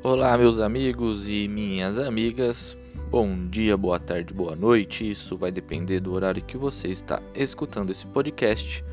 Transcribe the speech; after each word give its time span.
Olá, 0.00 0.38
meus 0.38 0.60
amigos 0.60 1.28
e 1.28 1.48
minhas 1.48 1.98
amigas. 1.98 2.78
Bom 3.10 3.48
dia, 3.48 3.76
boa 3.76 3.98
tarde, 3.98 4.32
boa 4.32 4.54
noite. 4.54 5.10
Isso 5.10 5.36
vai 5.36 5.50
depender 5.50 5.98
do 5.98 6.12
horário 6.12 6.40
que 6.40 6.56
você 6.56 6.86
está 6.86 7.20
escutando 7.34 7.90
esse 7.90 8.06
podcast. 8.06 8.84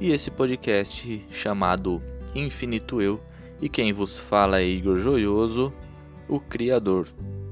E 0.00 0.10
esse 0.10 0.32
podcast 0.32 1.24
chamado 1.30 2.02
Infinito 2.34 3.00
Eu. 3.00 3.20
E 3.62 3.68
quem 3.68 3.92
vos 3.92 4.18
fala 4.18 4.60
é 4.60 4.66
Igor 4.66 4.98
Joioso, 4.98 5.72
o 6.28 6.40
criador 6.40 7.06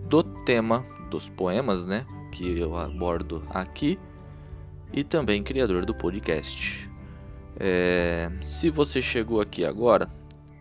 do 0.09 0.25
tema 0.25 0.85
dos 1.09 1.29
poemas, 1.29 1.87
né? 1.87 2.05
Que 2.33 2.59
eu 2.59 2.77
abordo 2.77 3.45
aqui. 3.51 3.97
E 4.93 5.05
também 5.05 5.45
criador 5.45 5.85
do 5.85 5.95
podcast. 5.95 6.91
É, 7.61 8.29
se 8.43 8.71
você 8.71 9.01
chegou 9.01 9.41
aqui 9.41 9.65
agora 9.65 10.11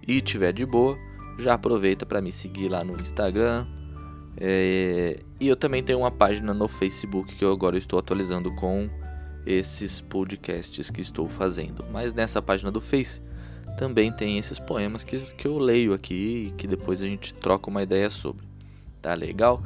e 0.07 0.21
tiver 0.21 0.53
de 0.53 0.67
boa 0.67 0.95
já 1.41 1.53
aproveita 1.53 2.05
para 2.05 2.21
me 2.21 2.31
seguir 2.31 2.69
lá 2.69 2.83
no 2.83 2.99
Instagram. 2.99 3.65
É, 4.37 5.19
e 5.39 5.47
eu 5.47 5.55
também 5.55 5.83
tenho 5.83 5.99
uma 5.99 6.11
página 6.11 6.53
no 6.53 6.67
Facebook 6.67 7.35
que 7.35 7.43
eu 7.43 7.51
agora 7.51 7.77
estou 7.77 7.99
atualizando 7.99 8.53
com 8.55 8.89
esses 9.45 10.01
podcasts 10.01 10.89
que 10.89 11.01
estou 11.01 11.27
fazendo. 11.27 11.83
Mas 11.91 12.13
nessa 12.13 12.41
página 12.41 12.71
do 12.71 12.79
Face 12.79 13.21
também 13.77 14.11
tem 14.11 14.37
esses 14.37 14.59
poemas 14.59 15.03
que, 15.03 15.19
que 15.19 15.47
eu 15.47 15.57
leio 15.57 15.93
aqui 15.93 16.47
e 16.47 16.51
que 16.57 16.67
depois 16.67 17.01
a 17.01 17.05
gente 17.05 17.33
troca 17.33 17.69
uma 17.69 17.83
ideia 17.83 18.09
sobre. 18.09 18.45
Tá 19.01 19.13
legal? 19.13 19.61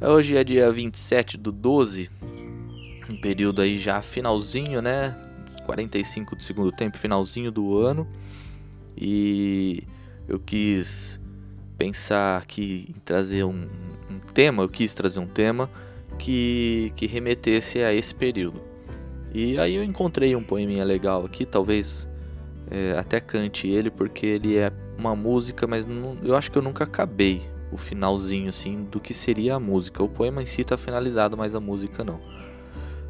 Hoje 0.00 0.36
é 0.36 0.44
dia 0.44 0.70
27 0.70 1.36
do 1.36 1.52
12, 1.52 2.10
um 3.10 3.20
período 3.20 3.60
aí 3.60 3.76
já 3.76 4.00
finalzinho, 4.00 4.80
né? 4.80 5.14
45 5.66 6.36
do 6.36 6.42
segundo 6.42 6.72
tempo, 6.72 6.96
finalzinho 6.96 7.50
do 7.52 7.76
ano. 7.78 8.08
E 8.96 9.84
eu 10.26 10.38
quis 10.38 11.20
pensar 11.78 12.38
aqui 12.38 12.86
em 12.88 13.00
trazer 13.00 13.44
um, 13.44 13.68
um, 14.10 14.18
tema, 14.34 14.64
eu 14.64 14.68
quis 14.68 14.92
trazer 14.92 15.20
um 15.20 15.26
tema 15.26 15.70
que, 16.18 16.92
que 16.96 17.06
remetesse 17.06 17.78
a 17.78 17.94
esse 17.94 18.12
período. 18.12 18.60
E 19.32 19.58
aí 19.58 19.76
eu 19.76 19.84
encontrei 19.84 20.34
um 20.34 20.42
poeminha 20.42 20.84
legal 20.84 21.24
aqui, 21.24 21.46
talvez 21.46 22.08
é, 22.68 22.98
até 22.98 23.20
cante 23.20 23.68
ele, 23.68 23.90
porque 23.90 24.26
ele 24.26 24.56
é 24.56 24.72
uma 24.98 25.14
música, 25.14 25.66
mas 25.66 25.86
não, 25.86 26.18
eu 26.22 26.34
acho 26.34 26.50
que 26.50 26.58
eu 26.58 26.62
nunca 26.62 26.82
acabei 26.84 27.42
o 27.70 27.76
finalzinho 27.76 28.48
assim 28.48 28.82
do 28.90 28.98
que 28.98 29.14
seria 29.14 29.54
a 29.54 29.60
música. 29.60 30.02
O 30.02 30.08
poema 30.08 30.42
em 30.42 30.46
si 30.46 30.62
está 30.62 30.76
finalizado, 30.76 31.36
mas 31.36 31.54
a 31.54 31.60
música 31.60 32.02
não. 32.02 32.20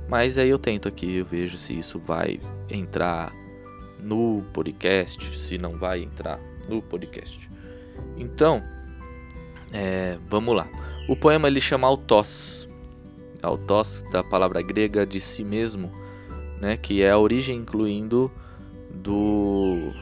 Mas 0.09 0.37
aí 0.37 0.49
eu 0.49 0.59
tento 0.59 0.89
aqui, 0.89 1.17
eu 1.17 1.25
vejo 1.25 1.57
se 1.57 1.79
isso 1.79 1.99
vai 1.99 2.41
entrar 2.69 3.33
no 4.01 4.43
podcast, 4.53 5.37
se 5.39 5.59
não 5.59 5.73
vai 5.75 6.03
entrar 6.03 6.41
no 6.69 6.83
podcast. 6.83 7.49
Então, 8.17 8.63
é, 9.73 10.19
vamos 10.29 10.55
lá. 10.55 10.69
O 11.09 11.17
poema 11.17 11.49
ele 11.49 11.61
chama 11.61 11.87
Autós. 11.87 12.69
Autós 13.43 14.03
da 14.13 14.23
palavra 14.23 14.61
grega 14.63 15.07
de 15.07 15.21
si 15.21 15.45
mesmo, 15.45 15.91
né, 16.61 16.77
que 16.77 17.03
é 17.03 17.11
a 17.11 17.19
origem 17.19 17.59
incluindo 17.59 18.31
do, 18.91 19.93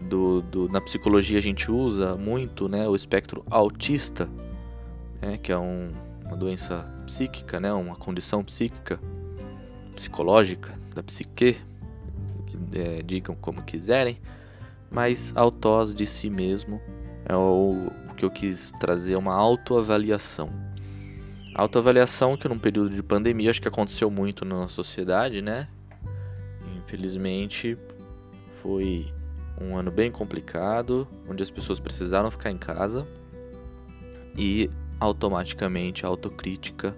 do, 0.00 0.42
do 0.42 0.68
na 0.68 0.80
psicologia 0.80 1.38
a 1.38 1.42
gente 1.42 1.70
usa 1.70 2.16
muito, 2.16 2.68
né, 2.68 2.86
o 2.86 2.94
espectro 2.94 3.42
autista, 3.50 4.28
né, 5.22 5.38
que 5.38 5.50
é 5.50 5.58
um, 5.58 5.92
uma 6.26 6.36
doença 6.36 6.86
psíquica, 7.06 7.58
né, 7.58 7.72
uma 7.72 7.96
condição 7.96 8.44
psíquica, 8.44 9.00
psicológica 9.94 10.78
da 10.94 11.02
psique, 11.02 11.56
é, 12.74 13.02
digam 13.02 13.34
como 13.34 13.62
quiserem 13.62 14.18
mas 14.90 15.32
autós 15.36 15.94
de 15.94 16.04
si 16.04 16.28
mesmo 16.28 16.80
é 17.30 17.36
o, 17.36 17.92
que 18.16 18.24
eu 18.24 18.30
quis 18.30 18.72
trazer 18.72 19.14
uma 19.14 19.32
autoavaliação. 19.32 20.50
Autoavaliação 21.54 22.36
que 22.36 22.48
num 22.48 22.58
período 22.58 22.90
de 22.90 23.02
pandemia 23.02 23.50
acho 23.50 23.62
que 23.62 23.68
aconteceu 23.68 24.10
muito 24.10 24.44
na 24.44 24.56
nossa 24.56 24.74
sociedade, 24.74 25.40
né? 25.40 25.68
Infelizmente 26.76 27.78
foi 28.60 29.12
um 29.60 29.76
ano 29.76 29.92
bem 29.92 30.10
complicado, 30.10 31.06
onde 31.28 31.40
as 31.40 31.50
pessoas 31.50 31.78
precisaram 31.78 32.30
ficar 32.32 32.50
em 32.50 32.58
casa 32.58 33.06
e 34.36 34.68
automaticamente 34.98 36.04
a 36.04 36.08
autocrítica 36.08 36.96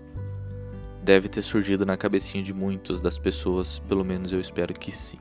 deve 1.02 1.28
ter 1.28 1.42
surgido 1.42 1.84
na 1.84 1.96
cabecinha 1.96 2.42
de 2.42 2.54
muitas 2.54 3.00
das 3.00 3.18
pessoas, 3.18 3.80
pelo 3.80 4.04
menos 4.04 4.32
eu 4.32 4.40
espero 4.40 4.72
que 4.72 4.90
sim. 4.90 5.20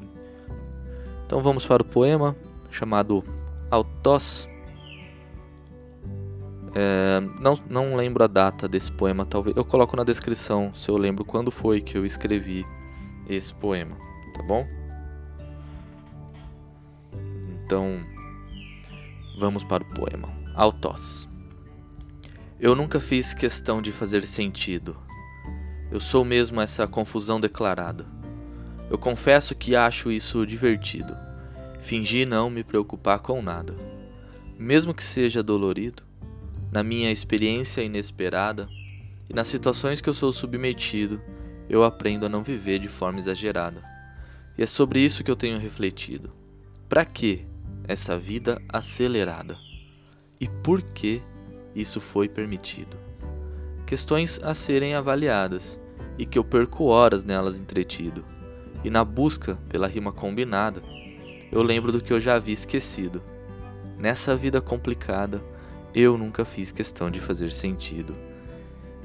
Então 1.25 1.41
vamos 1.41 1.66
para 1.66 1.81
o 1.81 1.85
poema 1.85 2.33
chamado 2.69 3.23
Autós. 3.69 4.50
É, 6.73 7.19
não, 7.39 7.59
não 7.69 7.95
lembro 7.95 8.23
a 8.23 8.27
data 8.27 8.67
desse 8.67 8.91
poema, 8.91 9.25
talvez 9.25 9.57
eu 9.57 9.65
coloco 9.65 9.95
na 9.97 10.03
descrição 10.03 10.73
se 10.73 10.89
eu 10.89 10.97
lembro 10.97 11.25
quando 11.25 11.51
foi 11.51 11.81
que 11.81 11.97
eu 11.97 12.05
escrevi 12.05 12.65
esse 13.27 13.53
poema, 13.53 13.97
tá 14.33 14.41
bom? 14.43 14.65
Então, 17.65 17.99
vamos 19.37 19.63
para 19.63 19.83
o 19.83 19.85
poema. 19.85 20.29
Autós. 20.55 21.29
Eu 22.59 22.75
nunca 22.75 22.99
fiz 22.99 23.33
questão 23.33 23.81
de 23.81 23.91
fazer 23.91 24.25
sentido. 24.25 24.97
Eu 25.89 25.99
sou 25.99 26.23
mesmo 26.23 26.61
essa 26.61 26.87
confusão 26.87 27.39
declarada. 27.39 28.05
Eu 28.89 28.97
confesso 28.97 29.55
que 29.55 29.75
acho 29.75 30.11
isso 30.11 30.45
divertido. 30.45 31.17
Fingi 31.79 32.25
não 32.25 32.49
me 32.49 32.63
preocupar 32.63 33.19
com 33.19 33.41
nada. 33.41 33.73
Mesmo 34.59 34.93
que 34.93 35.03
seja 35.03 35.41
dolorido, 35.41 36.03
na 36.71 36.83
minha 36.83 37.11
experiência 37.11 37.81
inesperada 37.81 38.69
e 39.29 39.33
nas 39.33 39.47
situações 39.47 39.99
que 39.99 40.09
eu 40.09 40.13
sou 40.13 40.31
submetido, 40.31 41.21
eu 41.69 41.83
aprendo 41.83 42.25
a 42.25 42.29
não 42.29 42.43
viver 42.43 42.79
de 42.79 42.87
forma 42.87 43.19
exagerada. 43.19 43.81
E 44.57 44.63
é 44.63 44.65
sobre 44.65 44.99
isso 44.99 45.23
que 45.23 45.31
eu 45.31 45.35
tenho 45.35 45.59
refletido. 45.59 46.31
Para 46.87 47.05
que 47.05 47.45
essa 47.87 48.17
vida 48.17 48.61
acelerada? 48.69 49.57
E 50.39 50.47
por 50.47 50.81
que 50.81 51.21
isso 51.75 51.99
foi 52.01 52.27
permitido? 52.27 52.97
Questões 53.85 54.39
a 54.43 54.53
serem 54.53 54.95
avaliadas 54.95 55.79
e 56.17 56.25
que 56.25 56.37
eu 56.37 56.43
perco 56.43 56.85
horas 56.85 57.23
nelas 57.23 57.59
entretido. 57.59 58.25
E 58.83 58.89
na 58.89 59.03
busca 59.03 59.57
pela 59.69 59.87
rima 59.87 60.11
combinada, 60.11 60.81
eu 61.51 61.61
lembro 61.61 61.91
do 61.91 62.01
que 62.01 62.11
eu 62.11 62.19
já 62.19 62.35
havia 62.35 62.53
esquecido. 62.53 63.21
Nessa 63.97 64.35
vida 64.35 64.59
complicada, 64.59 65.41
eu 65.94 66.18
nunca 66.18 66.46
fiz 66.46 66.72
questão 66.72 67.09
de 67.09 67.19
fazer 67.19 67.52
sentido. 67.52 68.16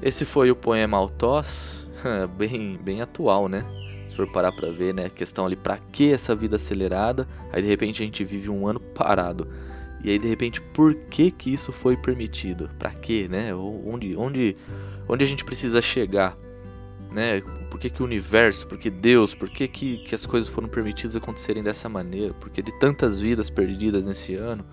Esse 0.01 0.25
foi 0.25 0.51
o 0.51 0.55
poema 0.55 0.97
Autós, 0.97 1.87
bem, 2.37 2.77
bem 2.81 3.01
atual, 3.01 3.47
né? 3.47 3.65
Se 4.07 4.15
for 4.15 4.31
parar 4.31 4.51
pra 4.51 4.69
ver, 4.69 4.93
né? 4.93 5.05
A 5.05 5.09
questão 5.09 5.45
ali, 5.45 5.55
pra 5.55 5.77
que 5.77 6.11
essa 6.11 6.35
vida 6.35 6.55
acelerada? 6.55 7.27
Aí 7.51 7.61
de 7.61 7.67
repente 7.67 8.01
a 8.01 8.05
gente 8.05 8.23
vive 8.23 8.49
um 8.49 8.67
ano 8.67 8.79
parado. 8.79 9.47
E 10.03 10.09
aí 10.09 10.19
de 10.19 10.27
repente, 10.27 10.61
por 10.61 10.93
que 10.93 11.31
que 11.31 11.51
isso 11.51 11.71
foi 11.71 11.97
permitido? 11.97 12.69
Pra 12.77 12.91
quê, 12.91 13.27
né? 13.29 13.53
Onde, 13.53 14.15
onde, 14.15 14.55
onde 15.09 15.23
a 15.23 15.27
gente 15.27 15.43
precisa 15.43 15.81
chegar? 15.81 16.37
né? 17.11 17.41
Por 17.69 17.79
que, 17.79 17.89
que 17.89 18.01
o 18.01 18.05
universo, 18.05 18.67
por 18.67 18.77
que 18.77 18.89
Deus, 18.89 19.33
por 19.33 19.49
que, 19.49 19.67
que, 19.67 19.97
que 19.97 20.15
as 20.15 20.25
coisas 20.25 20.49
foram 20.49 20.67
permitidas 20.67 21.15
acontecerem 21.15 21.63
dessa 21.63 21.89
maneira? 21.89 22.33
Por 22.33 22.49
que 22.49 22.61
de 22.61 22.71
tantas 22.79 23.19
vidas 23.19 23.49
perdidas 23.49 24.05
nesse 24.05 24.35
ano? 24.35 24.65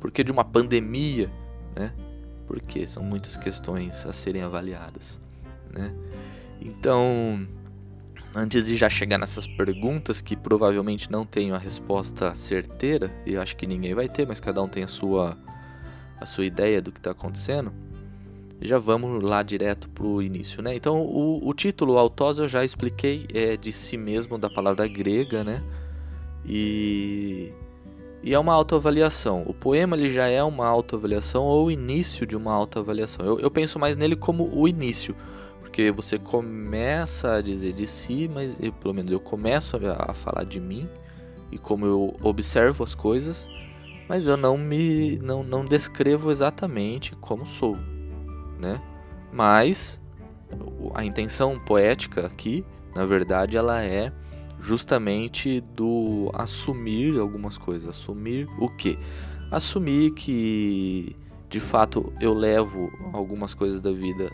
Por 0.00 0.10
que 0.10 0.22
de 0.22 0.32
uma 0.32 0.44
pandemia, 0.44 1.30
né? 1.76 1.92
Porque 2.46 2.86
são 2.86 3.02
muitas 3.02 3.36
questões 3.36 4.06
a 4.06 4.12
serem 4.12 4.42
avaliadas, 4.42 5.20
né? 5.70 5.94
Então, 6.60 7.46
antes 8.34 8.66
de 8.66 8.76
já 8.76 8.88
chegar 8.88 9.18
nessas 9.18 9.46
perguntas 9.46 10.20
que 10.20 10.34
provavelmente 10.34 11.10
não 11.10 11.26
tenho 11.26 11.54
a 11.54 11.58
resposta 11.58 12.34
certeira, 12.34 13.10
e 13.26 13.34
eu 13.34 13.42
acho 13.42 13.56
que 13.56 13.66
ninguém 13.66 13.94
vai 13.94 14.08
ter, 14.08 14.26
mas 14.26 14.40
cada 14.40 14.62
um 14.62 14.68
tem 14.68 14.82
a 14.82 14.88
sua 14.88 15.36
a 16.18 16.24
sua 16.24 16.46
ideia 16.46 16.80
do 16.80 16.90
que 16.90 16.98
está 16.98 17.10
acontecendo 17.10 17.70
já 18.60 18.78
vamos 18.78 19.22
lá 19.22 19.42
direto 19.42 19.88
pro 19.90 20.22
início, 20.22 20.62
né? 20.62 20.74
Então, 20.74 21.00
o, 21.02 21.46
o 21.46 21.52
título 21.52 21.98
autós 21.98 22.38
eu 22.38 22.48
já 22.48 22.64
expliquei, 22.64 23.26
é 23.32 23.56
de 23.56 23.70
si 23.70 23.96
mesmo, 23.96 24.38
da 24.38 24.48
palavra 24.48 24.88
grega, 24.88 25.44
né? 25.44 25.62
E, 26.44 27.52
e 28.22 28.34
é 28.34 28.38
uma 28.38 28.52
autoavaliação. 28.52 29.44
O 29.46 29.54
poema 29.54 29.96
ele 29.96 30.12
já 30.12 30.26
é 30.26 30.42
uma 30.42 30.66
autoavaliação 30.66 31.44
ou 31.44 31.66
o 31.66 31.70
início 31.70 32.26
de 32.26 32.36
uma 32.36 32.52
autoavaliação. 32.52 33.24
Eu, 33.24 33.40
eu 33.40 33.50
penso 33.50 33.78
mais 33.78 33.96
nele 33.96 34.16
como 34.16 34.50
o 34.52 34.66
início, 34.66 35.14
porque 35.60 35.90
você 35.90 36.18
começa 36.18 37.34
a 37.34 37.42
dizer 37.42 37.72
de 37.72 37.86
si, 37.86 38.30
mas 38.32 38.56
eu, 38.60 38.72
pelo 38.72 38.94
menos 38.94 39.12
eu 39.12 39.20
começo 39.20 39.76
a, 39.76 40.10
a 40.10 40.14
falar 40.14 40.44
de 40.44 40.60
mim 40.60 40.88
e 41.52 41.58
como 41.58 41.86
eu 41.86 42.16
observo 42.22 42.82
as 42.82 42.94
coisas, 42.94 43.48
mas 44.08 44.26
eu 44.26 44.36
não 44.36 44.56
me 44.56 45.18
não, 45.18 45.42
não 45.44 45.64
descrevo 45.64 46.30
exatamente 46.30 47.14
como 47.16 47.46
sou 47.46 47.76
né? 48.58 48.80
Mas 49.32 50.00
a 50.94 51.04
intenção 51.04 51.58
poética 51.58 52.26
aqui, 52.26 52.64
na 52.94 53.04
verdade, 53.04 53.56
ela 53.56 53.82
é 53.82 54.12
justamente 54.60 55.60
do 55.60 56.30
assumir 56.34 57.18
algumas 57.18 57.58
coisas. 57.58 57.88
Assumir 57.88 58.48
o 58.58 58.68
quê? 58.68 58.98
Assumir 59.50 60.12
que 60.12 61.16
de 61.48 61.60
fato 61.60 62.12
eu 62.20 62.34
levo 62.34 62.90
algumas 63.12 63.54
coisas 63.54 63.80
da 63.80 63.92
vida 63.92 64.30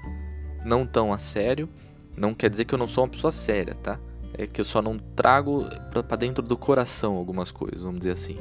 não 0.64 0.86
tão 0.86 1.12
a 1.12 1.18
sério. 1.18 1.68
Não 2.16 2.34
quer 2.34 2.50
dizer 2.50 2.64
que 2.64 2.74
eu 2.74 2.78
não 2.78 2.86
sou 2.86 3.04
uma 3.04 3.10
pessoa 3.10 3.30
séria, 3.30 3.74
tá? 3.74 3.98
É 4.34 4.46
que 4.46 4.60
eu 4.60 4.64
só 4.64 4.80
não 4.80 4.98
trago 4.98 5.66
para 5.90 6.16
dentro 6.16 6.42
do 6.42 6.56
coração 6.56 7.16
algumas 7.16 7.50
coisas, 7.50 7.82
vamos 7.82 7.98
dizer 8.00 8.12
assim, 8.12 8.36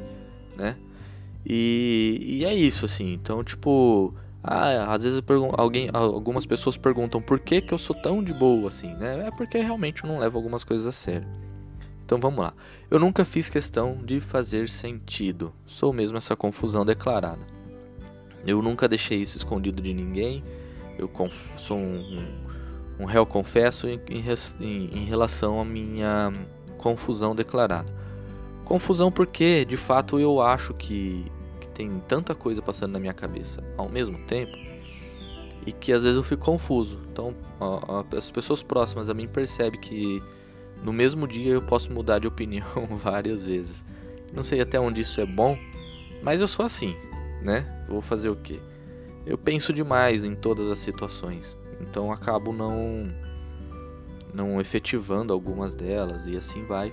né? 0.58 0.78
E, 1.46 2.20
e 2.22 2.46
é 2.46 2.54
isso, 2.54 2.86
assim. 2.86 3.14
Então, 3.14 3.44
tipo, 3.44 4.14
ah, 4.44 4.94
às 4.94 5.04
vezes 5.04 5.22
alguém, 5.58 5.90
algumas 5.94 6.46
pessoas 6.46 6.78
perguntam 6.78 7.22
por 7.22 7.40
que, 7.40 7.62
que 7.62 7.74
eu 7.74 7.78
sou 7.78 7.96
tão 7.96 8.24
de 8.24 8.34
boa 8.34 8.70
assim, 8.70 8.94
né? 8.96 9.28
É 9.28 9.32
porque 9.32 9.58
realmente 9.60 10.04
eu 10.04 10.10
não 10.10 10.20
levo 10.20 10.38
algumas 10.38 10.64
coisas 10.64 10.88
a 10.88 10.92
sério. 10.92 11.28
Então 12.12 12.20
vamos 12.20 12.44
lá. 12.44 12.54
Eu 12.90 13.00
nunca 13.00 13.24
fiz 13.24 13.48
questão 13.48 13.98
de 14.04 14.20
fazer 14.20 14.68
sentido. 14.68 15.54
Sou 15.66 15.94
mesmo 15.94 16.18
essa 16.18 16.36
confusão 16.36 16.86
declarada. 16.86 17.40
Eu 18.46 18.62
nunca 18.62 18.86
deixei 18.86 19.22
isso 19.22 19.38
escondido 19.38 19.82
de 19.82 19.94
ninguém. 19.94 20.44
Eu 21.00 21.10
sou 21.58 21.78
um, 21.78 22.28
um, 23.00 23.06
réu 23.06 23.26
confesso 23.26 23.88
em, 23.88 23.98
em, 24.10 25.00
em 25.00 25.06
relação 25.06 25.62
à 25.62 25.64
minha 25.64 26.34
confusão 26.80 27.34
declarada. 27.34 27.90
Confusão 28.66 29.10
porque, 29.10 29.64
de 29.64 29.78
fato, 29.78 30.20
eu 30.20 30.42
acho 30.42 30.74
que, 30.74 31.32
que 31.62 31.70
tem 31.70 31.98
tanta 32.10 32.36
coisa 32.36 32.62
passando 32.62 32.92
na 32.92 33.00
minha 33.00 33.14
cabeça 33.14 33.64
ao 33.78 33.88
mesmo 33.88 34.18
tempo 34.26 34.58
e 35.66 35.72
que 35.72 35.94
às 35.94 36.04
vezes 36.04 36.18
eu 36.18 36.24
fico 36.24 36.44
confuso. 36.44 37.00
Então, 37.10 37.34
ó, 37.58 38.04
as 38.18 38.30
pessoas 38.30 38.62
próximas 38.62 39.10
a 39.10 39.14
mim 39.14 39.30
percebem 39.30 39.80
que 39.80 40.22
no 40.84 40.92
mesmo 40.92 41.28
dia 41.28 41.54
eu 41.54 41.62
posso 41.62 41.92
mudar 41.92 42.20
de 42.20 42.28
opinião 42.28 42.86
várias 42.98 43.46
vezes. 43.46 43.86
Não 44.34 44.44
sei 44.44 44.62
até 44.62 44.80
onde 44.80 45.02
isso 45.02 45.20
é 45.20 45.26
bom, 45.26 45.58
mas 46.24 46.42
eu 46.42 46.48
sou 46.48 46.66
assim, 46.66 46.96
né? 47.42 47.66
Vou 47.88 48.02
fazer 48.02 48.30
o 48.30 48.36
quê? 48.36 48.60
Eu 49.26 49.38
penso 49.38 49.74
demais 49.74 50.24
em 50.24 50.34
todas 50.34 50.70
as 50.70 50.80
situações, 50.80 51.56
então 51.80 52.12
acabo 52.12 52.52
não 52.52 53.10
não 54.34 54.62
efetivando 54.62 55.34
algumas 55.34 55.74
delas 55.74 56.26
e 56.26 56.38
assim 56.38 56.66
vai. 56.66 56.92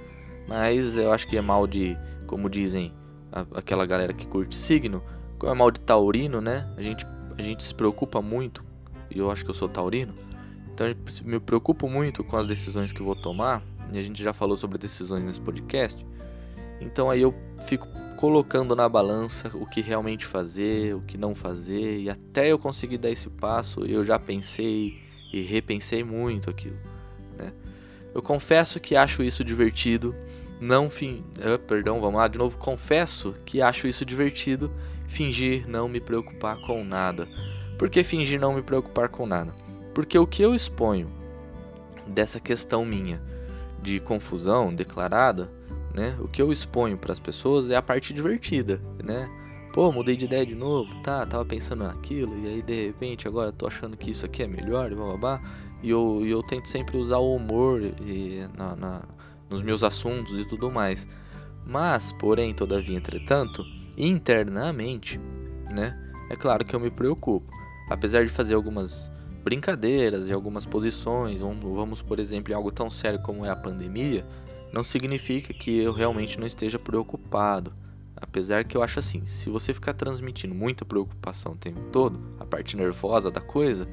Mas 0.48 0.96
eu 0.96 1.12
acho 1.12 1.28
que 1.28 1.36
é 1.36 1.40
mal 1.40 1.66
de, 1.66 1.96
como 2.26 2.50
dizem 2.50 2.92
a, 3.30 3.46
aquela 3.54 3.86
galera 3.86 4.12
que 4.12 4.26
curte 4.26 4.56
signo, 4.56 5.02
é 5.44 5.54
mal 5.54 5.70
de 5.70 5.80
taurino, 5.80 6.40
né? 6.40 6.68
A 6.76 6.82
gente 6.82 7.06
a 7.38 7.42
gente 7.42 7.62
se 7.62 7.72
preocupa 7.72 8.20
muito, 8.20 8.64
e 9.08 9.18
eu 9.18 9.30
acho 9.30 9.44
que 9.44 9.50
eu 9.50 9.54
sou 9.54 9.68
taurino. 9.68 10.12
Então 10.74 10.88
eu 10.88 10.96
me 11.24 11.38
preocupo 11.38 11.88
muito 11.88 12.24
com 12.24 12.36
as 12.36 12.48
decisões 12.48 12.92
que 12.92 13.02
vou 13.02 13.14
tomar 13.14 13.62
e 13.92 13.98
a 13.98 14.02
gente 14.02 14.22
já 14.22 14.32
falou 14.32 14.56
sobre 14.56 14.78
decisões 14.78 15.24
nesse 15.24 15.40
podcast. 15.40 16.04
Então 16.80 17.10
aí 17.10 17.22
eu 17.22 17.34
fico 17.66 17.88
colocando 18.16 18.74
na 18.74 18.88
balança 18.88 19.50
o 19.54 19.66
que 19.66 19.80
realmente 19.80 20.26
fazer, 20.26 20.94
o 20.94 21.00
que 21.02 21.16
não 21.16 21.34
fazer, 21.34 22.00
e 22.00 22.10
até 22.10 22.48
eu 22.48 22.58
conseguir 22.58 22.98
dar 22.98 23.10
esse 23.10 23.28
passo, 23.28 23.84
eu 23.84 24.04
já 24.04 24.18
pensei 24.18 24.98
e 25.32 25.40
repensei 25.42 26.02
muito 26.02 26.50
aquilo. 26.50 26.76
Né? 27.36 27.52
Eu 28.14 28.22
confesso 28.22 28.80
que 28.80 28.96
acho 28.96 29.22
isso 29.22 29.44
divertido, 29.44 30.14
não 30.60 30.90
fim, 30.90 31.24
ah, 31.40 31.58
perdão, 31.58 32.00
vamos 32.00 32.18
lá 32.18 32.26
de 32.26 32.38
novo. 32.38 32.58
Confesso 32.58 33.34
que 33.44 33.62
acho 33.62 33.86
isso 33.86 34.04
divertido, 34.04 34.72
fingir 35.06 35.68
não 35.68 35.88
me 35.88 36.00
preocupar 36.00 36.56
com 36.60 36.84
nada. 36.84 37.28
Por 37.78 37.88
que 37.88 38.02
fingir 38.02 38.40
não 38.40 38.54
me 38.54 38.62
preocupar 38.62 39.08
com 39.08 39.26
nada? 39.26 39.54
Porque 39.94 40.18
o 40.18 40.26
que 40.26 40.42
eu 40.42 40.54
exponho 40.54 41.08
dessa 42.06 42.40
questão 42.40 42.84
minha 42.84 43.22
de 43.88 44.00
confusão 44.00 44.74
declarada, 44.74 45.48
né? 45.94 46.14
O 46.20 46.28
que 46.28 46.40
eu 46.40 46.52
exponho 46.52 46.98
para 46.98 47.12
as 47.12 47.18
pessoas 47.18 47.70
é 47.70 47.76
a 47.76 47.82
parte 47.82 48.12
divertida, 48.12 48.78
né? 49.02 49.28
Pô, 49.72 49.90
mudei 49.90 50.16
de 50.16 50.26
ideia 50.26 50.44
de 50.44 50.54
novo, 50.54 50.94
tá? 51.02 51.24
Tava 51.24 51.44
pensando 51.44 51.84
naquilo 51.84 52.38
e 52.38 52.46
aí 52.48 52.62
de 52.62 52.86
repente 52.86 53.26
agora 53.26 53.50
tô 53.50 53.66
achando 53.66 53.96
que 53.96 54.10
isso 54.10 54.26
aqui 54.26 54.42
é 54.42 54.46
melhor 54.46 54.92
e 54.92 54.94
blá 54.94 55.40
E 55.82 55.90
eu, 55.90 56.22
eu 56.26 56.42
tento 56.42 56.68
sempre 56.68 56.96
usar 56.98 57.18
o 57.18 57.34
humor 57.34 57.80
e, 57.82 58.46
na, 58.56 58.76
na, 58.76 59.02
nos 59.48 59.62
meus 59.62 59.82
assuntos 59.82 60.38
e 60.38 60.44
tudo 60.44 60.70
mais. 60.70 61.08
Mas, 61.66 62.12
porém, 62.12 62.54
todavia, 62.54 62.96
entretanto, 62.96 63.62
internamente, 63.96 65.18
né? 65.70 65.98
É 66.30 66.36
claro 66.36 66.64
que 66.64 66.74
eu 66.74 66.80
me 66.80 66.90
preocupo. 66.90 67.50
Apesar 67.90 68.24
de 68.24 68.30
fazer 68.30 68.54
algumas 68.54 69.10
brincadeiras 69.48 70.28
e 70.28 70.32
algumas 70.32 70.66
posições, 70.66 71.40
vamos 71.40 72.02
por 72.02 72.20
exemplo 72.20 72.52
em 72.52 72.54
algo 72.54 72.70
tão 72.70 72.90
sério 72.90 73.18
como 73.22 73.46
é 73.46 73.48
a 73.48 73.56
pandemia, 73.56 74.22
não 74.74 74.84
significa 74.84 75.54
que 75.54 75.78
eu 75.78 75.94
realmente 75.94 76.38
não 76.38 76.46
esteja 76.46 76.78
preocupado. 76.78 77.72
Apesar 78.14 78.64
que 78.64 78.76
eu 78.76 78.82
acho 78.82 78.98
assim, 78.98 79.24
se 79.24 79.48
você 79.48 79.72
ficar 79.72 79.94
transmitindo 79.94 80.54
muita 80.54 80.84
preocupação 80.84 81.52
o 81.52 81.56
tempo 81.56 81.80
todo, 81.90 82.20
a 82.38 82.44
parte 82.44 82.76
nervosa 82.76 83.30
da 83.30 83.40
coisa, 83.40 83.88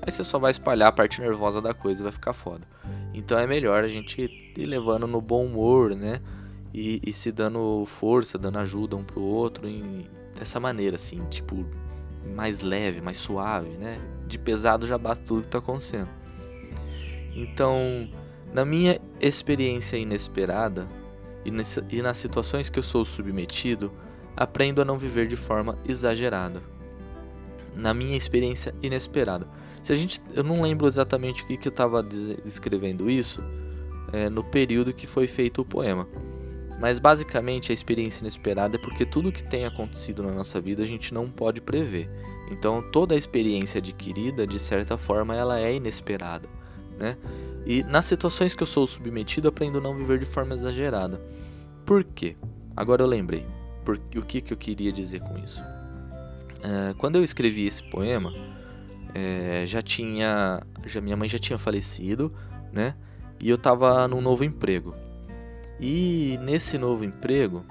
aí 0.00 0.12
você 0.12 0.22
só 0.22 0.38
vai 0.38 0.52
espalhar 0.52 0.90
a 0.90 0.92
parte 0.92 1.20
nervosa 1.20 1.60
da 1.60 1.74
coisa 1.74 2.00
e 2.00 2.04
vai 2.04 2.12
ficar 2.12 2.32
foda. 2.32 2.64
Então 3.12 3.36
é 3.36 3.46
melhor 3.46 3.82
a 3.82 3.88
gente 3.88 4.22
ir 4.56 4.66
levando 4.66 5.08
no 5.08 5.20
bom 5.20 5.46
humor, 5.46 5.96
né? 5.96 6.20
E, 6.72 7.02
e 7.04 7.12
se 7.12 7.32
dando 7.32 7.84
força, 7.86 8.38
dando 8.38 8.58
ajuda 8.58 8.94
um 8.94 9.02
pro 9.02 9.20
outro 9.20 9.66
em, 9.68 10.06
dessa 10.38 10.60
maneira, 10.60 10.94
assim, 10.94 11.24
tipo, 11.28 11.66
mais 12.36 12.60
leve, 12.60 13.00
mais 13.00 13.16
suave, 13.16 13.70
né? 13.70 14.00
De 14.32 14.38
pesado 14.38 14.86
já 14.86 14.96
basta 14.96 15.22
tudo 15.22 15.42
que 15.42 15.48
está 15.48 15.58
acontecendo. 15.58 16.08
Então, 17.36 18.08
na 18.50 18.64
minha 18.64 18.98
experiência 19.20 19.98
inesperada 19.98 20.88
e, 21.44 21.50
nesse, 21.50 21.84
e 21.90 22.00
nas 22.00 22.16
situações 22.16 22.70
que 22.70 22.78
eu 22.78 22.82
sou 22.82 23.04
submetido, 23.04 23.92
aprendo 24.34 24.80
a 24.80 24.86
não 24.86 24.96
viver 24.96 25.28
de 25.28 25.36
forma 25.36 25.76
exagerada. 25.86 26.62
Na 27.76 27.92
minha 27.92 28.16
experiência 28.16 28.74
inesperada. 28.82 29.46
Se 29.82 29.92
a 29.92 29.96
gente, 29.96 30.18
eu 30.32 30.42
não 30.42 30.62
lembro 30.62 30.86
exatamente 30.86 31.42
o 31.42 31.46
que, 31.46 31.58
que 31.58 31.68
eu 31.68 31.72
estava 31.72 32.02
descrevendo 32.02 33.10
isso 33.10 33.44
é, 34.14 34.30
no 34.30 34.42
período 34.42 34.94
que 34.94 35.06
foi 35.06 35.26
feito 35.26 35.60
o 35.60 35.64
poema. 35.66 36.08
Mas 36.80 36.98
basicamente 36.98 37.70
a 37.70 37.74
experiência 37.74 38.22
inesperada 38.22 38.76
é 38.76 38.78
porque 38.78 39.04
tudo 39.04 39.30
que 39.30 39.44
tem 39.44 39.66
acontecido 39.66 40.22
na 40.22 40.32
nossa 40.32 40.58
vida 40.58 40.82
a 40.82 40.86
gente 40.86 41.12
não 41.12 41.30
pode 41.30 41.60
prever. 41.60 42.08
Então 42.52 42.82
toda 42.82 43.14
a 43.14 43.18
experiência 43.18 43.78
adquirida, 43.78 44.46
de 44.46 44.58
certa 44.58 44.98
forma, 44.98 45.34
ela 45.34 45.58
é 45.58 45.74
inesperada, 45.74 46.46
né? 46.98 47.16
E 47.64 47.82
nas 47.84 48.04
situações 48.04 48.54
que 48.54 48.62
eu 48.62 48.66
sou 48.66 48.86
submetido, 48.86 49.48
aprendo 49.48 49.78
a 49.78 49.80
não 49.80 49.94
viver 49.94 50.18
de 50.18 50.26
forma 50.26 50.54
exagerada. 50.54 51.18
Por 51.86 52.04
quê? 52.04 52.36
Agora 52.76 53.02
eu 53.02 53.06
lembrei. 53.06 53.46
Por, 53.84 53.98
o 54.16 54.22
que, 54.22 54.40
que 54.40 54.52
eu 54.52 54.56
queria 54.56 54.92
dizer 54.92 55.20
com 55.20 55.38
isso? 55.38 55.62
É, 56.62 56.94
quando 56.98 57.16
eu 57.16 57.24
escrevi 57.24 57.66
esse 57.66 57.82
poema, 57.82 58.32
é, 59.14 59.64
já 59.66 59.80
tinha, 59.80 60.60
já 60.86 61.00
minha 61.00 61.16
mãe 61.16 61.28
já 61.28 61.38
tinha 61.38 61.58
falecido, 61.58 62.32
né? 62.72 62.94
E 63.40 63.48
eu 63.48 63.56
estava 63.56 64.06
num 64.06 64.20
novo 64.20 64.44
emprego. 64.44 64.94
E 65.80 66.38
nesse 66.42 66.76
novo 66.76 67.04
emprego, 67.04 67.64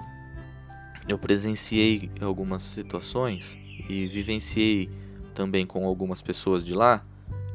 eu 1.08 1.18
presenciei 1.18 2.10
algumas 2.20 2.62
situações 2.62 3.56
e 3.88 4.06
vivenciei 4.06 4.90
também 5.34 5.66
com 5.66 5.86
algumas 5.86 6.20
pessoas 6.20 6.64
de 6.64 6.74
lá, 6.74 7.04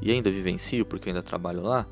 e 0.01 0.11
ainda 0.11 0.29
vivencio 0.29 0.85
porque 0.85 1.09
eu 1.09 1.11
ainda 1.11 1.23
trabalho 1.23 1.61
lá, 1.61 1.87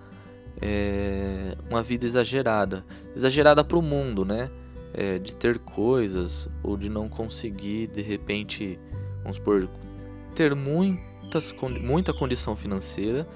é 0.62 1.58
uma 1.70 1.82
vida 1.82 2.06
exagerada. 2.06 2.86
Exagerada 3.16 3.64
para 3.64 3.78
o 3.78 3.82
mundo, 3.82 4.24
né? 4.24 4.50
É, 4.94 5.20
de 5.20 5.34
ter 5.36 5.60
coisas 5.60 6.50
ou 6.64 6.78
de 6.78 6.90
não 6.90 7.10
conseguir, 7.10 7.88
de 7.88 8.02
repente, 8.02 8.80
vamos 9.22 9.36
supor, 9.38 9.68
ter 10.34 10.56
muitas, 10.56 11.54
muita 11.82 12.14
condição 12.14 12.56
financeira 12.56 13.28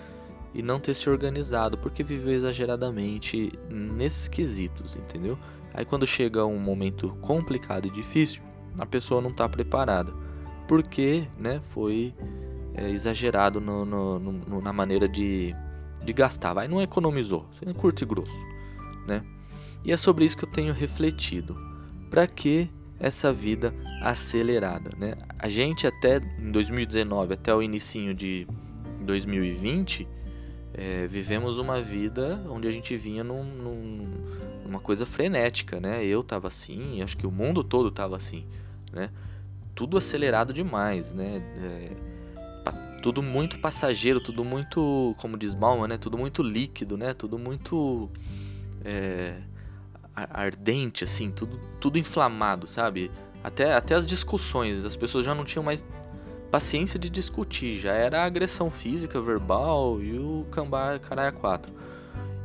e 0.54 0.62
não 0.62 0.80
ter 0.80 0.94
se 0.94 1.10
organizado 1.10 1.78
porque 1.78 2.02
viveu 2.02 2.34
exageradamente 2.34 3.52
nesses 3.70 4.28
quesitos, 4.28 4.96
entendeu? 4.96 5.38
Aí 5.74 5.84
quando 5.84 6.08
chega 6.08 6.46
um 6.46 6.58
momento 6.58 7.10
complicado 7.22 7.88
e 7.88 7.92
difícil, 7.92 8.42
a 8.78 8.86
pessoa 8.86 9.22
não 9.22 9.30
está 9.30 9.48
preparada, 9.48 10.14
porque 10.70 11.28
né, 11.36 11.60
foi 11.72 12.14
é, 12.76 12.92
exagerado 12.92 13.60
no, 13.60 13.84
no, 13.84 14.20
no, 14.20 14.62
na 14.62 14.72
maneira 14.72 15.10
de, 15.10 15.56
de 16.06 16.14
gastar, 16.14 16.54
vai, 16.54 16.68
não 16.68 16.80
economizou, 16.80 17.50
é 17.66 17.74
curto 17.74 18.04
e 18.04 18.06
grosso, 18.06 18.46
né? 19.08 19.26
E 19.84 19.92
é 19.92 19.98
sobre 19.98 20.26
isso 20.26 20.38
que 20.38 20.44
eu 20.44 20.50
tenho 20.50 20.72
refletido. 20.72 21.58
Para 22.08 22.28
que 22.28 22.70
essa 23.00 23.32
vida 23.32 23.74
acelerada, 24.04 24.92
né? 24.96 25.16
A 25.40 25.50
gente 25.50 25.88
até 25.88 26.22
em 26.38 26.52
2019, 26.52 27.34
até 27.34 27.56
o 27.56 27.64
início 27.64 28.14
de 28.14 28.46
2020, 29.02 30.08
é, 30.76 31.08
vivemos 31.08 31.58
uma 31.58 31.82
vida 31.82 32.46
onde 32.48 32.68
a 32.68 32.72
gente 32.72 32.96
vinha 32.96 33.24
num, 33.24 33.44
num, 33.44 34.08
numa 34.66 34.80
coisa 34.80 35.04
frenética, 35.04 35.80
né? 35.80 36.06
Eu 36.06 36.22
tava 36.22 36.48
assim, 36.48 37.02
acho 37.02 37.18
que 37.18 37.26
o 37.26 37.32
mundo 37.32 37.64
todo 37.64 37.90
tava 37.90 38.16
assim, 38.16 38.46
né? 38.94 39.10
Tudo 39.80 39.98
acelerado 39.98 40.52
demais, 40.52 41.14
né? 41.14 41.42
É, 41.56 43.00
tudo 43.02 43.24
muito 43.24 43.60
passageiro, 43.60 44.20
tudo 44.20 44.44
muito, 44.44 45.16
como 45.20 45.38
diz 45.38 45.54
Bauman, 45.54 45.88
né? 45.88 45.98
Tudo 45.98 46.18
muito 46.18 46.44
líquido, 46.44 46.98
né? 46.98 47.14
Tudo 47.14 47.40
muito 47.40 48.10
é, 48.84 49.38
ardente, 50.14 51.06
assim, 51.06 51.32
tudo, 51.32 51.58
tudo 51.80 51.98
inflamado, 51.98 52.68
sabe? 52.68 53.10
Até, 53.42 53.74
até 53.74 53.96
as 53.96 54.06
discussões, 54.06 54.84
as 54.84 54.98
pessoas 54.98 55.24
já 55.24 55.34
não 55.34 55.46
tinham 55.46 55.64
mais 55.64 55.82
paciência 56.52 57.00
de 57.00 57.10
discutir, 57.10 57.80
já 57.80 57.94
era 57.94 58.26
agressão 58.26 58.70
física, 58.70 59.22
verbal 59.22 60.02
e 60.02 60.20
o 60.20 60.46
cambá 60.52 61.00
caralho 61.00 61.38
4. 61.38 61.72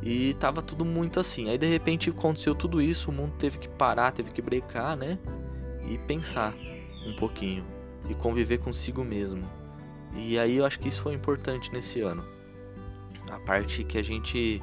E 0.01 0.35
tava 0.35 0.61
tudo 0.61 0.85
muito 0.85 1.19
assim. 1.19 1.49
Aí 1.49 1.57
de 1.57 1.67
repente 1.67 2.09
aconteceu 2.09 2.55
tudo 2.55 2.81
isso, 2.81 3.11
o 3.11 3.13
mundo 3.13 3.33
teve 3.37 3.57
que 3.57 3.67
parar, 3.67 4.13
teve 4.13 4.31
que 4.31 4.41
brecar, 4.41 4.95
né? 4.95 5.19
E 5.85 5.97
pensar 5.97 6.53
um 7.05 7.13
pouquinho 7.13 7.63
e 8.09 8.13
conviver 8.13 8.59
consigo 8.59 9.03
mesmo. 9.03 9.47
E 10.15 10.39
aí 10.39 10.57
eu 10.57 10.65
acho 10.65 10.79
que 10.79 10.87
isso 10.87 11.01
foi 11.01 11.13
importante 11.13 11.71
nesse 11.73 12.01
ano. 12.01 12.23
A 13.29 13.39
parte 13.39 13.83
que 13.83 13.97
a 13.97 14.03
gente 14.03 14.61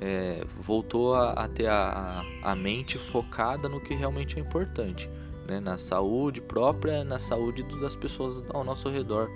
é, 0.00 0.44
voltou 0.60 1.14
a, 1.14 1.32
a 1.32 1.48
ter 1.48 1.66
a, 1.66 2.22
a, 2.42 2.54
mente 2.54 2.98
focada 2.98 3.68
no 3.68 3.80
que 3.80 3.94
realmente 3.94 4.38
é 4.38 4.40
importante, 4.40 5.08
né? 5.46 5.60
na 5.60 5.78
saúde 5.78 6.40
própria, 6.40 7.04
na 7.04 7.18
saúde 7.18 7.62
das 7.80 7.96
pessoas 7.96 8.48
ao 8.50 8.62
nosso 8.64 8.88
redor, 8.88 9.28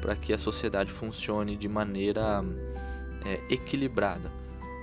para 0.00 0.16
que 0.16 0.32
a 0.32 0.38
sociedade 0.38 0.90
funcione 0.90 1.56
de 1.56 1.68
maneira 1.68 2.42
é, 3.24 3.40
equilibrada, 3.52 4.32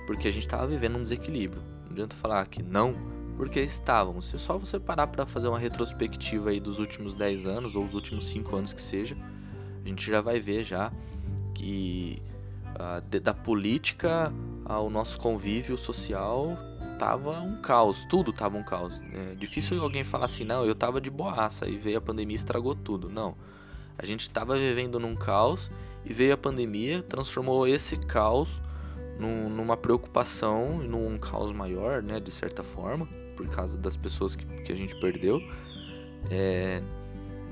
porque 0.06 0.28
a 0.28 0.30
gente 0.30 0.46
estava 0.46 0.66
vivendo 0.66 0.96
um 0.96 1.02
desequilíbrio. 1.02 1.62
Não 1.84 1.92
adianta 1.92 2.16
falar 2.16 2.46
que 2.46 2.62
não, 2.62 2.94
porque 3.38 3.60
estávamos. 3.60 4.26
Se 4.26 4.38
só 4.40 4.58
você 4.58 4.80
parar 4.80 5.06
para 5.06 5.24
fazer 5.24 5.46
uma 5.46 5.60
retrospectiva 5.60 6.50
aí 6.50 6.58
dos 6.58 6.80
últimos 6.80 7.14
10 7.14 7.46
anos 7.46 7.76
ou 7.76 7.84
os 7.84 7.94
últimos 7.94 8.26
5 8.26 8.56
anos 8.56 8.72
que 8.72 8.82
seja, 8.82 9.16
a 9.84 9.88
gente 9.88 10.10
já 10.10 10.20
vai 10.20 10.40
ver 10.40 10.64
já 10.64 10.92
que 11.54 12.20
uh, 12.74 13.00
de, 13.08 13.20
da 13.20 13.32
política 13.32 14.32
ao 14.64 14.90
nosso 14.90 15.18
convívio 15.18 15.78
social 15.78 16.58
tava 16.98 17.38
um 17.40 17.62
caos, 17.62 18.04
tudo 18.06 18.32
tava 18.32 18.56
um 18.56 18.64
caos. 18.64 19.00
É 19.14 19.36
difícil 19.36 19.80
alguém 19.80 20.02
falar 20.02 20.24
assim, 20.24 20.42
não, 20.42 20.66
eu 20.66 20.74
tava 20.74 21.00
de 21.00 21.08
boaça 21.08 21.68
e 21.68 21.78
veio 21.78 21.98
a 21.98 22.00
pandemia 22.00 22.34
e 22.34 22.40
estragou 22.40 22.74
tudo. 22.74 23.08
Não. 23.08 23.36
A 23.96 24.04
gente 24.04 24.22
estava 24.22 24.56
vivendo 24.56 24.98
num 24.98 25.14
caos 25.14 25.70
e 26.04 26.12
veio 26.12 26.34
a 26.34 26.36
pandemia, 26.36 27.04
transformou 27.04 27.68
esse 27.68 27.96
caos 27.98 28.60
num, 29.16 29.48
numa 29.48 29.76
preocupação 29.76 30.78
num 30.78 31.16
caos 31.18 31.52
maior, 31.52 32.02
né, 32.02 32.18
de 32.18 32.32
certa 32.32 32.64
forma, 32.64 33.08
por 33.38 33.46
causa 33.46 33.78
das 33.78 33.96
pessoas 33.96 34.34
que, 34.34 34.44
que 34.44 34.72
a 34.72 34.74
gente 34.74 34.96
perdeu. 34.96 35.40
É, 36.28 36.82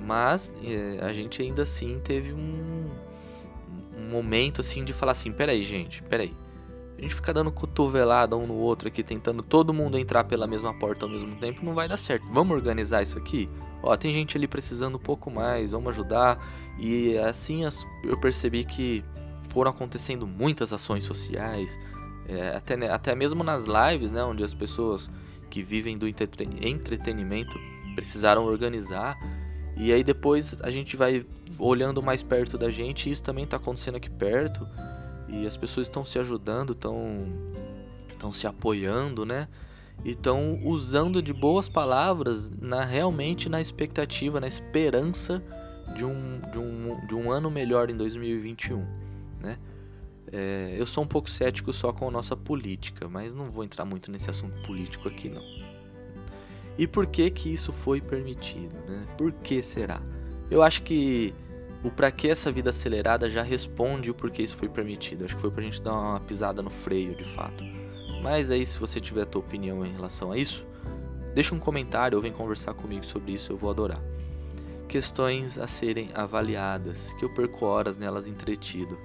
mas 0.05 0.53
é, 0.65 0.99
a 1.01 1.13
gente 1.13 1.41
ainda 1.41 1.63
assim 1.63 2.01
teve 2.03 2.33
um, 2.33 2.91
um 3.97 4.11
momento 4.11 4.61
assim 4.61 4.85
de 4.85 4.93
falar 4.93 5.13
assim, 5.13 5.31
peraí, 5.31 5.63
gente, 5.63 6.03
peraí. 6.03 6.35
A 6.99 7.01
gente 7.01 7.15
fica 7.15 7.33
dando 7.33 7.53
cotovelada 7.53 8.37
um 8.37 8.47
no 8.47 8.55
outro 8.55 8.89
aqui, 8.89 9.03
tentando 9.03 9.43
todo 9.43 9.73
mundo 9.73 9.97
entrar 9.97 10.25
pela 10.25 10.47
mesma 10.47 10.75
porta 10.75 11.05
ao 11.05 11.11
mesmo 11.11 11.37
tempo, 11.37 11.65
não 11.65 11.75
vai 11.75 11.87
dar 11.87 11.97
certo. 11.97 12.27
Vamos 12.33 12.57
organizar 12.57 13.03
isso 13.03 13.17
aqui? 13.17 13.49
Ó, 13.83 13.95
tem 13.97 14.13
gente 14.13 14.37
ali 14.37 14.49
precisando 14.49 14.97
um 14.97 15.01
pouco 15.01 15.31
mais, 15.31 15.71
vamos 15.71 15.91
ajudar. 15.91 16.43
E 16.79 17.17
assim 17.19 17.63
eu 18.03 18.19
percebi 18.19 18.65
que 18.65 19.05
foram 19.51 19.71
acontecendo 19.71 20.27
muitas 20.27 20.73
ações 20.73 21.05
sociais, 21.05 21.79
é, 22.27 22.57
até, 22.57 22.91
até 22.91 23.15
mesmo 23.15 23.45
nas 23.45 23.67
lives, 23.67 24.11
né, 24.11 24.25
onde 24.25 24.43
as 24.43 24.53
pessoas 24.53 25.11
que 25.51 25.63
vivem 25.63 25.97
do 25.97 26.07
entretenimento 26.09 27.59
precisaram 27.95 28.45
organizar. 28.45 29.19
E 29.77 29.93
aí 29.93 30.03
depois 30.03 30.61
a 30.63 30.71
gente 30.71 30.97
vai 30.97 31.25
olhando 31.59 32.03
mais 32.03 32.23
perto 32.23 32.59
da 32.59 32.71
gente, 32.71 33.09
e 33.09 33.13
isso 33.13 33.23
também 33.23 33.45
está 33.45 33.57
acontecendo 33.57 33.97
aqui 33.97 34.11
perto. 34.11 34.67
E 35.29 35.47
as 35.47 35.57
pessoas 35.57 35.87
estão 35.87 36.05
se 36.05 36.19
ajudando, 36.19 36.73
estão 36.73 37.27
estão 38.09 38.33
se 38.33 38.47
apoiando, 38.47 39.27
né? 39.27 39.49
E 40.05 40.11
estão 40.11 40.61
usando 40.63 41.23
de 41.23 41.33
boas 41.33 41.69
palavras 41.69 42.51
na 42.51 42.85
realmente 42.85 43.49
na 43.49 43.61
expectativa, 43.61 44.41
na 44.41 44.47
esperança 44.47 45.43
de 45.95 46.05
um, 46.05 46.41
de 46.53 46.59
um, 46.59 47.07
de 47.07 47.15
um 47.15 47.31
ano 47.31 47.51
melhor 47.51 47.91
em 47.91 47.97
2021, 47.97 48.85
né? 49.41 49.59
É, 50.33 50.75
eu 50.77 50.87
sou 50.87 51.05
um 51.05 51.07
pouco 51.07 51.31
cético 51.31 51.73
só 51.73 51.93
com 51.93 52.09
a 52.09 52.11
nossa 52.11 52.37
política, 52.37 53.09
mas 53.09 53.33
não 53.33 53.51
vou 53.51 53.65
entrar 53.65 53.85
muito 53.85 54.11
nesse 54.11 54.29
assunto 54.29 54.61
político 54.63 55.09
aqui 55.09 55.29
não. 55.29 55.43
E 56.79 56.87
por 56.87 57.07
que 57.07 57.31
que 57.31 57.53
isso 57.53 57.73
foi 57.73 58.01
permitido, 58.01 58.75
né? 58.87 59.07
Por 59.17 59.33
que 59.33 59.63
será? 59.63 60.03
Eu 60.51 60.63
acho 60.63 60.83
que 60.83 61.35
o 61.83 61.91
para 61.91 62.11
que 62.11 62.29
essa 62.29 62.51
vida 62.51 62.71
acelerada 62.71 63.31
já 63.31 63.43
responde 63.43 64.11
o 64.11 64.15
porquê 64.15 64.43
isso 64.43 64.57
foi 64.57 64.69
permitido. 64.69 65.25
Acho 65.25 65.37
que 65.37 65.41
foi 65.41 65.51
pra 65.51 65.63
gente 65.63 65.81
dar 65.81 65.93
uma 65.93 66.21
pisada 66.21 66.63
no 66.63 66.71
freio, 66.71 67.15
de 67.15 67.25
fato. 67.25 67.65
Mas 68.23 68.51
aí, 68.51 68.65
se 68.67 68.79
você 68.79 69.01
tiver 69.01 69.23
a 69.23 69.27
tua 69.27 69.41
opinião 69.41 69.85
em 69.85 69.93
relação 69.93 70.33
a 70.33 70.37
isso, 70.37 70.67
deixa 71.35 71.55
um 71.55 71.59
comentário 71.59 72.17
ou 72.17 72.23
vem 72.23 72.33
conversar 72.33 72.75
comigo 72.75 73.07
sobre 73.07 73.33
isso, 73.33 73.53
eu 73.53 73.57
vou 73.57 73.71
adorar. 73.71 74.03
Questões 74.89 75.59
a 75.59 75.67
serem 75.67 76.11
avaliadas, 76.15 77.13
que 77.15 77.25
eu 77.25 77.33
perco 77.33 77.67
horas 77.67 77.97
nelas 77.97 78.27
entretido. 78.27 78.99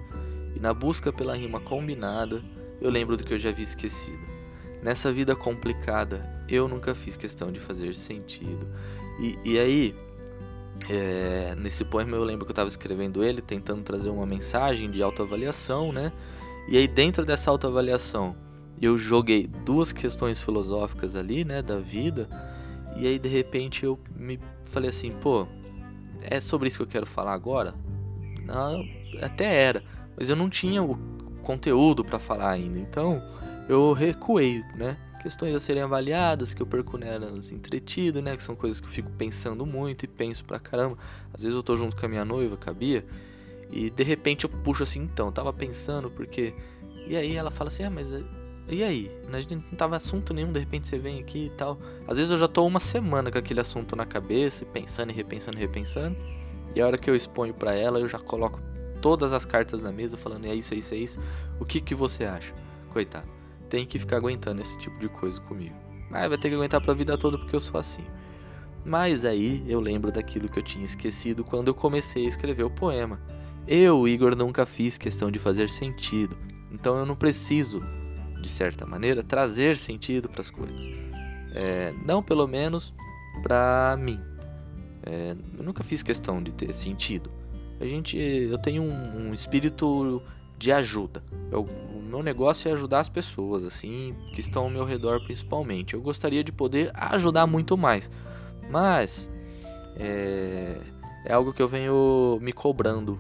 Na 0.62 0.76
busca 0.76 1.12
pela 1.12 1.36
rima 1.36 1.60
combinada, 1.60 2.40
eu 2.80 2.92
lembro 2.92 3.18
do 3.18 3.24
que 3.24 3.34
eu 3.34 3.38
já 3.38 3.50
havia 3.50 3.64
esquecido. 3.64 4.22
Nessa 4.84 5.12
vida 5.12 5.36
complicada, 5.36 6.24
eu 6.48 6.68
nunca 6.68 6.94
fiz 6.94 7.18
questão 7.18 7.52
de 7.52 7.60
fazer 7.60 7.96
sentido. 7.96 8.68
E, 9.20 9.40
e 9.44 9.60
aí, 9.60 9.96
é, 10.88 11.56
nesse 11.58 11.84
poema 11.84 12.16
eu 12.16 12.24
lembro 12.24 12.46
que 12.46 12.52
eu 12.52 12.54
estava 12.54 12.70
escrevendo 12.70 13.24
ele, 13.24 13.42
tentando 13.42 13.82
trazer 13.82 14.12
uma 14.12 14.26
mensagem 14.26 14.92
de 14.92 15.02
autoavaliação, 15.02 15.92
né? 15.92 16.12
E 16.70 16.78
aí 16.78 16.88
dentro 16.88 17.26
dessa 17.26 17.50
autoavaliação 17.50 18.36
eu 18.80 18.98
joguei 19.00 19.48
duas 19.48 19.92
questões 19.92 20.40
filosóficas 20.40 21.16
ali, 21.16 21.44
né, 21.44 21.64
da 21.64 21.80
vida. 21.80 22.30
E 22.98 23.08
aí 23.08 23.18
de 23.18 23.30
repente 23.30 23.84
eu 23.84 24.00
me 24.16 24.40
falei 24.66 24.92
assim, 24.92 25.12
pô, 25.22 25.48
é 26.22 26.40
sobre 26.40 26.68
isso 26.68 26.78
que 26.78 26.84
eu 26.84 26.88
quero 26.88 27.06
falar 27.08 27.34
agora? 27.34 27.74
Não, 28.46 28.84
até 29.22 29.64
era, 29.64 29.84
mas 30.22 30.30
eu 30.30 30.36
não 30.36 30.52
tinha 30.52 30.84
o 30.84 30.96
conteúdo 31.42 32.06
para 32.06 32.20
falar 32.20 32.52
ainda. 32.52 32.80
Então 32.80 33.20
eu 33.68 33.92
recuei, 33.92 34.64
né? 34.76 34.96
questões 35.20 35.56
a 35.56 35.60
serem 35.60 35.82
avaliadas, 35.82 36.54
que 36.54 36.62
eu 36.62 36.68
perco 36.68 36.96
nelas 36.96 37.52
entretido, 37.52 38.22
né? 38.22 38.38
Que 38.38 38.44
são 38.44 38.56
coisas 38.56 38.80
que 38.80 38.86
eu 38.86 38.92
fico 38.92 39.10
pensando 39.10 39.66
muito 39.66 40.06
e 40.06 40.08
penso 40.08 40.46
pra 40.46 40.60
caramba. 40.60 40.96
Às 41.34 41.42
vezes 41.42 41.56
eu 41.56 41.64
tô 41.64 41.76
junto 41.76 41.96
com 41.96 42.06
a 42.06 42.10
minha 42.10 42.24
noiva, 42.24 42.56
com 42.56 42.70
a 42.70 42.74
Bia, 42.74 43.04
e 43.72 43.90
de 43.90 44.04
repente 44.04 44.46
eu 44.46 44.50
puxo 44.52 44.84
assim, 44.84 45.00
então, 45.02 45.26
eu 45.28 45.32
tava 45.32 45.52
pensando, 45.52 46.12
porque. 46.12 46.54
E 47.08 47.16
aí 47.16 47.36
ela 47.36 47.50
fala 47.50 47.70
assim, 47.70 47.84
ah, 47.84 47.90
mas. 47.90 48.08
E 48.70 48.84
aí? 48.84 49.12
A 49.34 49.42
gente 49.42 49.56
não 49.56 49.62
tava 49.76 49.96
assunto 49.96 50.36
nenhum, 50.36 50.52
de 50.52 50.60
repente 50.60 50.88
você 50.88 51.00
vem 51.00 51.20
aqui 51.20 51.48
e 51.48 51.50
tal. 51.50 51.80
Às 52.08 52.18
vezes 52.18 52.32
eu 52.32 52.38
já 52.38 52.48
tô 52.48 52.64
uma 52.64 52.80
semana 52.80 53.32
com 53.32 53.40
aquele 53.40 53.60
assunto 53.60 53.96
na 53.96 54.06
cabeça, 54.06 54.66
pensando 54.66 55.10
e 55.10 55.14
repensando 55.16 55.58
e 55.58 55.60
repensando. 55.60 56.16
E 56.76 56.80
a 56.80 56.86
hora 56.86 56.96
que 56.96 57.10
eu 57.10 57.16
exponho 57.16 57.56
para 57.56 57.74
ela, 57.74 58.00
eu 58.00 58.08
já 58.08 58.20
coloco 58.20 58.62
todas 59.02 59.34
as 59.34 59.44
cartas 59.44 59.82
na 59.82 59.92
mesa, 59.92 60.16
falando, 60.16 60.46
é 60.46 60.56
isso, 60.56 60.74
é 60.74 60.78
isso, 60.78 60.94
é 60.94 60.98
isso. 60.98 61.20
O 61.60 61.66
que 61.66 61.82
que 61.82 61.96
você 61.96 62.24
acha? 62.24 62.54
Coitado 62.90 63.42
tem 63.72 63.86
que 63.86 63.98
ficar 63.98 64.18
aguentando 64.18 64.62
esse 64.62 64.78
tipo 64.78 65.00
de 65.00 65.08
coisa 65.08 65.40
comigo. 65.40 65.74
Mas 66.10 66.28
vai 66.28 66.38
ter 66.38 66.50
que 66.50 66.56
aguentar 66.56 66.82
pra 66.82 66.94
vida 66.94 67.18
toda 67.18 67.38
porque 67.38 67.56
eu 67.56 67.62
sou 67.62 67.80
assim. 67.80 68.04
Mas 68.84 69.24
aí 69.24 69.64
eu 69.66 69.80
lembro 69.80 70.12
daquilo 70.12 70.50
que 70.50 70.60
eu 70.60 70.64
tinha 70.64 70.84
esquecido 70.84 71.44
quando 71.46 71.70
eu 71.70 71.74
comecei 71.74 72.26
a 72.26 72.28
escrever 72.28 72.64
o 72.64 72.70
poema. 72.70 73.22
Eu, 73.66 74.06
Igor, 74.08 74.36
nunca 74.36 74.66
fiz 74.66 74.98
questão 74.98 75.32
de 75.32 75.40
fazer 75.40 75.70
sentido, 75.70 76.38
então 76.72 76.98
eu 76.98 77.06
não 77.06 77.16
preciso, 77.16 77.82
de 78.42 78.50
certa 78.50 78.86
maneira, 78.86 79.24
trazer 79.24 79.78
sentido 79.78 80.28
para 80.28 80.42
as 80.42 80.50
coisas. 80.50 80.90
É, 81.54 81.94
não 82.06 82.22
pelo 82.22 82.48
menos 82.48 82.92
para 83.42 83.96
mim. 83.98 84.20
É, 85.04 85.36
eu 85.58 85.64
nunca 85.64 85.84
fiz 85.84 86.04
questão 86.04 86.44
de 86.44 86.52
ter 86.52 86.74
sentido. 86.74 87.32
A 87.82 87.86
gente, 87.86 88.16
eu 88.16 88.60
tenho 88.60 88.84
um, 88.84 89.30
um 89.30 89.34
espírito 89.34 90.22
de 90.56 90.72
ajuda. 90.72 91.24
Eu, 91.52 91.64
o 91.64 92.02
meu 92.04 92.22
negócio 92.22 92.70
é 92.70 92.72
ajudar 92.74 93.00
as 93.00 93.10
pessoas, 93.10 93.64
assim, 93.64 94.16
que 94.36 94.40
estão 94.40 94.66
ao 94.66 94.70
meu 94.70 94.86
redor 94.86 95.20
principalmente. 95.24 95.96
Eu 95.96 96.02
gostaria 96.02 96.44
de 96.44 96.52
poder 96.52 96.92
ajudar 96.94 97.48
muito 97.48 97.76
mais, 97.76 98.12
mas 98.70 99.28
é, 99.96 100.78
é 101.26 101.34
algo 101.34 101.52
que 101.52 101.60
eu 101.60 101.68
venho 101.68 102.38
me 102.40 102.54
cobrando 102.54 103.20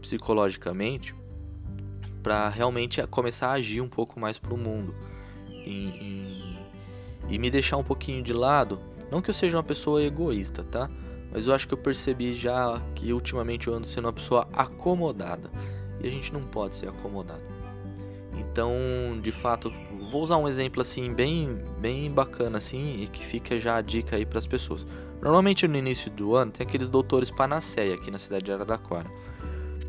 psicologicamente 0.00 1.14
para 2.22 2.48
realmente 2.48 3.06
começar 3.08 3.48
a 3.48 3.52
agir 3.52 3.82
um 3.82 3.88
pouco 3.90 4.18
mais 4.18 4.38
para 4.38 4.54
o 4.54 4.56
mundo 4.56 4.94
e, 5.50 6.56
e 7.28 7.38
me 7.38 7.50
deixar 7.50 7.76
um 7.76 7.84
pouquinho 7.84 8.22
de 8.22 8.32
lado. 8.32 8.80
Não 9.10 9.20
que 9.20 9.28
eu 9.28 9.34
seja 9.34 9.58
uma 9.58 9.62
pessoa 9.62 10.02
egoísta, 10.02 10.64
tá? 10.64 10.88
Mas 11.32 11.46
eu 11.46 11.54
acho 11.54 11.66
que 11.66 11.74
eu 11.74 11.78
percebi 11.78 12.34
já 12.34 12.80
que 12.94 13.12
ultimamente 13.12 13.68
eu 13.68 13.74
ando 13.74 13.86
sendo 13.86 14.04
uma 14.06 14.12
pessoa 14.12 14.46
acomodada 14.52 15.50
e 16.00 16.06
a 16.06 16.10
gente 16.10 16.32
não 16.32 16.42
pode 16.42 16.76
ser 16.76 16.88
acomodado. 16.88 17.42
Então, 18.38 18.72
de 19.22 19.32
fato, 19.32 19.72
vou 20.10 20.22
usar 20.22 20.36
um 20.36 20.46
exemplo 20.46 20.82
assim 20.82 21.12
bem, 21.12 21.62
bem 21.78 22.10
bacana 22.10 22.58
assim 22.58 23.00
e 23.00 23.06
que 23.06 23.24
fica 23.24 23.58
já 23.58 23.76
a 23.76 23.80
dica 23.80 24.16
aí 24.16 24.26
para 24.26 24.38
as 24.38 24.46
pessoas. 24.46 24.86
Normalmente 25.22 25.66
no 25.68 25.76
início 25.76 26.10
do 26.10 26.34
ano 26.34 26.50
tem 26.50 26.66
aqueles 26.66 26.88
doutores 26.88 27.30
panaceia 27.30 27.94
aqui 27.94 28.10
na 28.10 28.18
cidade 28.18 28.44
de 28.44 28.52
Araraquara. 28.52 29.10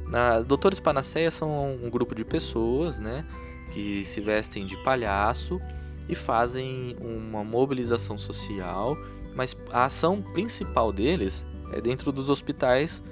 Na, 0.08 0.40
doutores 0.42 0.80
panaceia 0.80 1.32
são 1.32 1.76
um 1.76 1.90
grupo 1.90 2.14
de 2.14 2.24
pessoas, 2.24 3.00
né, 3.00 3.26
que 3.72 4.04
se 4.06 4.22
vestem 4.22 4.66
de 4.66 4.78
palhaço 4.84 5.60
e 6.08 6.16
fazem 6.16 6.96
uma 7.02 7.44
mobilização 7.44 8.18
social, 8.18 8.96
mas 9.36 9.58
a 9.72 9.86
ação 9.86 10.22
principal 10.22 10.92
deles 10.92 11.46
é 11.72 11.82
dentro 11.82 12.12
dos 12.12 12.30
hospitais 12.30 13.04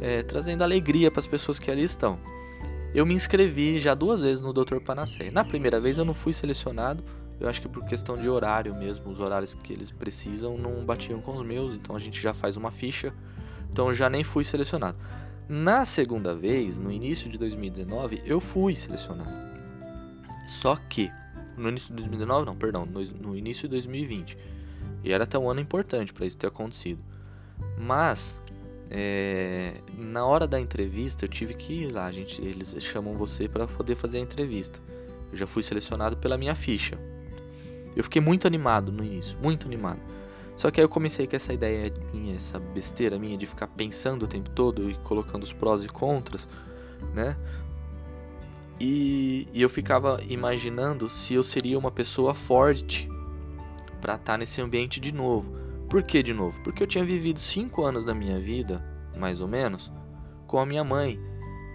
é, 0.00 0.22
trazendo 0.22 0.62
alegria 0.62 1.10
para 1.10 1.20
as 1.20 1.26
pessoas 1.26 1.58
que 1.58 1.70
ali 1.70 1.82
estão. 1.82 2.18
Eu 2.94 3.04
me 3.04 3.14
inscrevi 3.14 3.78
já 3.78 3.94
duas 3.94 4.22
vezes 4.22 4.40
no 4.40 4.52
Dr. 4.52 4.80
Panacea. 4.80 5.30
Na 5.30 5.44
primeira 5.44 5.80
vez 5.80 5.98
eu 5.98 6.04
não 6.04 6.14
fui 6.14 6.32
selecionado, 6.32 7.04
eu 7.40 7.48
acho 7.48 7.60
que 7.60 7.68
por 7.68 7.86
questão 7.86 8.16
de 8.16 8.28
horário 8.28 8.74
mesmo, 8.74 9.10
os 9.10 9.20
horários 9.20 9.54
que 9.54 9.72
eles 9.72 9.90
precisam 9.90 10.58
não 10.58 10.84
batiam 10.84 11.20
com 11.20 11.36
os 11.36 11.46
meus, 11.46 11.74
então 11.74 11.94
a 11.94 11.98
gente 11.98 12.20
já 12.20 12.34
faz 12.34 12.56
uma 12.56 12.70
ficha, 12.70 13.12
então 13.70 13.88
eu 13.88 13.94
já 13.94 14.10
nem 14.10 14.24
fui 14.24 14.42
selecionado. 14.42 14.98
Na 15.48 15.84
segunda 15.84 16.34
vez, 16.34 16.78
no 16.78 16.90
início 16.90 17.30
de 17.30 17.38
2019, 17.38 18.22
eu 18.24 18.40
fui 18.40 18.74
selecionado. 18.74 19.30
Só 20.60 20.76
que, 20.76 21.10
no 21.56 21.68
início 21.68 21.88
de 21.88 21.96
2019, 21.96 22.46
não, 22.46 22.56
perdão, 22.56 22.84
no, 22.84 23.00
no 23.00 23.36
início 23.36 23.62
de 23.62 23.68
2020. 23.68 24.36
E 25.02 25.12
era 25.12 25.24
até 25.24 25.38
um 25.38 25.48
ano 25.48 25.60
importante 25.60 26.12
para 26.12 26.26
isso 26.26 26.36
ter 26.36 26.46
acontecido. 26.46 27.00
Mas, 27.76 28.40
é, 28.90 29.74
na 29.96 30.24
hora 30.24 30.46
da 30.46 30.58
entrevista, 30.58 31.24
eu 31.24 31.28
tive 31.28 31.54
que 31.54 31.84
ir 31.84 31.92
lá. 31.92 32.10
Gente, 32.10 32.40
eles 32.42 32.76
chamam 32.80 33.14
você 33.14 33.48
para 33.48 33.66
poder 33.66 33.94
fazer 33.94 34.18
a 34.18 34.20
entrevista. 34.20 34.80
Eu 35.30 35.38
já 35.38 35.46
fui 35.46 35.62
selecionado 35.62 36.16
pela 36.16 36.36
minha 36.36 36.54
ficha. 36.54 36.98
Eu 37.96 38.04
fiquei 38.04 38.20
muito 38.20 38.46
animado 38.46 38.92
no 38.92 39.04
início, 39.04 39.36
muito 39.42 39.66
animado. 39.66 40.00
Só 40.56 40.70
que 40.70 40.80
aí 40.80 40.84
eu 40.84 40.88
comecei 40.88 41.26
com 41.26 41.36
essa 41.36 41.52
ideia 41.52 41.92
minha, 42.12 42.34
essa 42.34 42.58
besteira 42.58 43.18
minha 43.18 43.36
de 43.36 43.46
ficar 43.46 43.68
pensando 43.68 44.24
o 44.24 44.26
tempo 44.26 44.50
todo 44.50 44.90
e 44.90 44.94
colocando 45.04 45.44
os 45.44 45.52
prós 45.52 45.84
e 45.84 45.88
contras, 45.88 46.48
né? 47.14 47.36
E, 48.80 49.46
e 49.52 49.62
eu 49.62 49.68
ficava 49.68 50.20
imaginando 50.28 51.08
se 51.08 51.34
eu 51.34 51.44
seria 51.44 51.78
uma 51.78 51.90
pessoa 51.90 52.34
forte 52.34 53.08
para 54.00 54.14
estar 54.14 54.32
tá 54.32 54.38
nesse 54.38 54.60
ambiente 54.60 55.00
de 55.00 55.12
novo. 55.12 55.56
Por 55.88 56.02
que 56.02 56.22
de 56.22 56.34
novo? 56.34 56.60
Porque 56.62 56.82
eu 56.82 56.86
tinha 56.86 57.04
vivido 57.04 57.40
cinco 57.40 57.84
anos 57.84 58.04
da 58.04 58.14
minha 58.14 58.38
vida, 58.38 58.84
mais 59.16 59.40
ou 59.40 59.48
menos, 59.48 59.92
com 60.46 60.58
a 60.58 60.66
minha 60.66 60.84
mãe, 60.84 61.18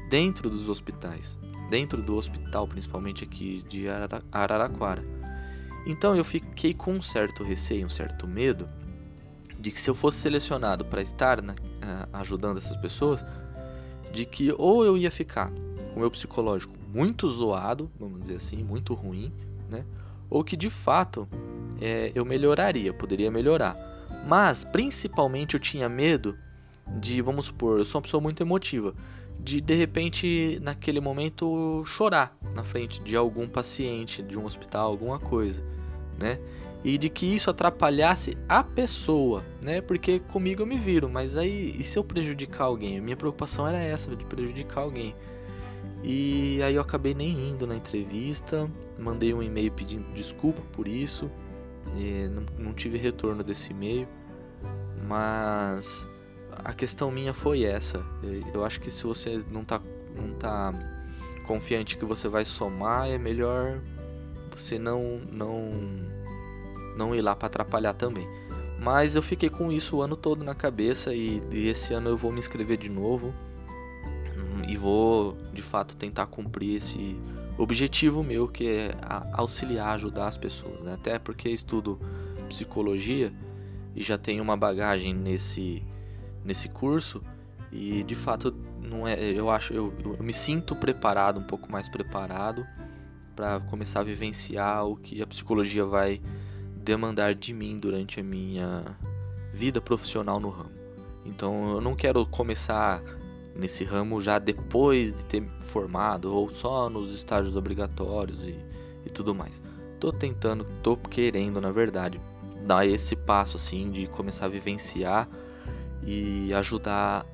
dentro 0.09 0.49
dos 0.49 0.69
hospitais, 0.69 1.37
dentro 1.69 2.01
do 2.01 2.15
hospital, 2.15 2.67
principalmente 2.67 3.23
aqui 3.23 3.63
de 3.67 3.85
Araraquara. 4.31 5.03
Então 5.85 6.15
eu 6.15 6.23
fiquei 6.23 6.73
com 6.73 6.93
um 6.93 7.01
certo 7.01 7.43
receio, 7.43 7.85
um 7.85 7.89
certo 7.89 8.27
medo 8.27 8.69
de 9.59 9.71
que 9.71 9.79
se 9.79 9.89
eu 9.89 9.95
fosse 9.95 10.17
selecionado 10.17 10.85
para 10.85 11.01
estar 11.01 11.41
na, 11.41 11.55
ajudando 12.11 12.57
essas 12.57 12.77
pessoas, 12.77 13.25
de 14.13 14.25
que 14.25 14.53
ou 14.57 14.85
eu 14.85 14.97
ia 14.97 15.09
ficar 15.09 15.51
com 15.51 15.97
o 15.97 15.99
meu 15.99 16.11
psicológico 16.11 16.73
muito 16.93 17.27
zoado, 17.29 17.89
vamos 17.99 18.21
dizer 18.21 18.35
assim, 18.35 18.63
muito 18.63 18.93
ruim, 18.93 19.33
né? 19.69 19.85
Ou 20.29 20.43
que 20.43 20.55
de 20.55 20.69
fato 20.69 21.27
é, 21.83 22.11
eu 22.15 22.23
melhoraria, 22.23 22.93
poderia 22.93 23.29
melhorar. 23.29 23.75
Mas 24.27 24.63
principalmente 24.63 25.55
eu 25.55 25.59
tinha 25.59 25.89
medo 25.89 26.37
de, 26.99 27.21
vamos 27.21 27.47
supor, 27.47 27.79
eu 27.79 27.85
sou 27.85 27.99
uma 27.99 28.03
pessoa 28.03 28.21
muito 28.21 28.41
emotiva, 28.41 28.93
de 29.39 29.59
de 29.59 29.73
repente 29.73 30.59
naquele 30.61 30.99
momento 30.99 31.83
chorar 31.85 32.37
na 32.55 32.63
frente 32.63 33.01
de 33.01 33.15
algum 33.15 33.47
paciente 33.47 34.21
de 34.21 34.37
um 34.37 34.45
hospital, 34.45 34.89
alguma 34.89 35.19
coisa 35.19 35.63
né? 36.17 36.39
E 36.83 36.97
de 36.97 37.09
que 37.09 37.25
isso 37.25 37.49
atrapalhasse 37.49 38.37
a 38.47 38.63
pessoa, 38.63 39.43
né? 39.63 39.81
Porque 39.81 40.19
comigo 40.19 40.61
eu 40.61 40.65
me 40.65 40.77
viro, 40.77 41.09
mas 41.09 41.37
aí 41.37 41.75
e 41.77 41.83
se 41.83 41.97
eu 41.97 42.03
prejudicar 42.03 42.65
alguém? 42.65 42.97
A 42.97 43.01
minha 43.01 43.15
preocupação 43.15 43.65
era 43.65 43.79
essa, 43.79 44.15
de 44.15 44.25
prejudicar 44.25 44.81
alguém. 44.81 45.15
E 46.03 46.61
aí 46.61 46.75
eu 46.75 46.81
acabei 46.81 47.13
nem 47.13 47.49
indo 47.49 47.65
na 47.65 47.75
entrevista, 47.75 48.69
mandei 48.99 49.33
um 49.33 49.41
e-mail 49.41 49.71
pedindo 49.71 50.11
desculpa 50.13 50.61
por 50.73 50.85
isso, 50.85 51.31
não, 52.29 52.65
não 52.65 52.73
tive 52.73 52.97
retorno 52.97 53.43
desse 53.43 53.71
e-mail, 53.71 54.07
mas 55.07 56.07
a 56.63 56.73
questão 56.73 57.11
minha 57.11 57.33
foi 57.33 57.63
essa. 57.63 58.03
Eu 58.53 58.63
acho 58.63 58.79
que 58.79 58.91
se 58.91 59.03
você 59.03 59.43
não 59.51 59.63
tá, 59.63 59.81
não 60.15 60.33
tá 60.35 60.73
confiante 61.45 61.97
que 61.97 62.05
você 62.05 62.27
vai 62.27 62.45
somar, 62.45 63.09
é 63.09 63.17
melhor 63.17 63.79
você 64.55 64.77
não 64.77 65.19
não 65.31 65.69
não 66.95 67.15
ir 67.15 67.21
lá 67.21 67.35
para 67.35 67.47
atrapalhar 67.47 67.93
também. 67.93 68.27
Mas 68.79 69.15
eu 69.15 69.21
fiquei 69.21 69.49
com 69.49 69.71
isso 69.71 69.97
o 69.97 70.01
ano 70.01 70.15
todo 70.15 70.43
na 70.43 70.53
cabeça 70.53 71.13
e, 71.13 71.41
e 71.51 71.67
esse 71.69 71.93
ano 71.93 72.09
eu 72.09 72.17
vou 72.17 72.31
me 72.31 72.39
inscrever 72.39 72.77
de 72.77 72.89
novo 72.89 73.33
hum, 74.35 74.63
e 74.67 74.75
vou 74.75 75.37
de 75.53 75.61
fato 75.61 75.95
tentar 75.95 76.27
cumprir 76.27 76.77
esse 76.77 77.17
objetivo 77.57 78.23
meu 78.23 78.47
que 78.47 78.67
é 78.67 78.95
auxiliar, 79.33 79.93
ajudar 79.95 80.27
as 80.27 80.37
pessoas, 80.37 80.81
né? 80.81 80.95
Até 80.95 81.19
porque 81.19 81.49
estudo 81.49 81.99
psicologia 82.49 83.31
e 83.95 84.03
já 84.03 84.17
tenho 84.17 84.43
uma 84.43 84.57
bagagem 84.57 85.13
nesse 85.13 85.83
nesse 86.43 86.67
curso 86.67 87.23
e 87.71 88.03
de 88.03 88.15
fato 88.15 88.53
não 88.81 89.07
é, 89.07 89.19
eu 89.19 89.49
acho 89.49 89.73
eu, 89.73 89.93
eu 90.03 90.23
me 90.23 90.33
sinto 90.33 90.75
preparado, 90.75 91.39
um 91.39 91.43
pouco 91.43 91.71
mais 91.71 91.87
preparado 91.87 92.65
para 93.35 93.59
começar 93.61 94.01
a 94.01 94.03
vivenciar 94.03 94.85
o 94.85 94.95
que 94.95 95.21
a 95.21 95.27
psicologia 95.27 95.85
vai 95.85 96.21
demandar 96.75 97.33
de 97.33 97.53
mim 97.53 97.79
durante 97.79 98.19
a 98.19 98.23
minha 98.23 98.83
vida 99.53 99.79
profissional 99.79 100.39
no 100.39 100.49
ramo. 100.49 100.71
Então 101.25 101.71
eu 101.71 101.81
não 101.81 101.95
quero 101.95 102.25
começar 102.25 103.01
nesse 103.55 103.83
ramo 103.83 104.19
já 104.19 104.39
depois 104.39 105.13
de 105.13 105.23
ter 105.25 105.43
formado 105.61 106.33
ou 106.33 106.49
só 106.49 106.89
nos 106.89 107.13
estágios 107.13 107.55
obrigatórios 107.55 108.39
e, 108.39 108.57
e 109.05 109.09
tudo 109.09 109.33
mais. 109.35 109.61
Tô 109.99 110.11
tentando, 110.11 110.65
tô 110.81 110.97
querendo, 110.97 111.61
na 111.61 111.71
verdade, 111.71 112.19
dar 112.65 112.87
esse 112.87 113.15
passo 113.15 113.57
assim 113.57 113.91
de 113.91 114.07
começar 114.07 114.45
a 114.45 114.49
vivenciar 114.49 115.29
e 116.05 116.53
ajudar 116.53 117.25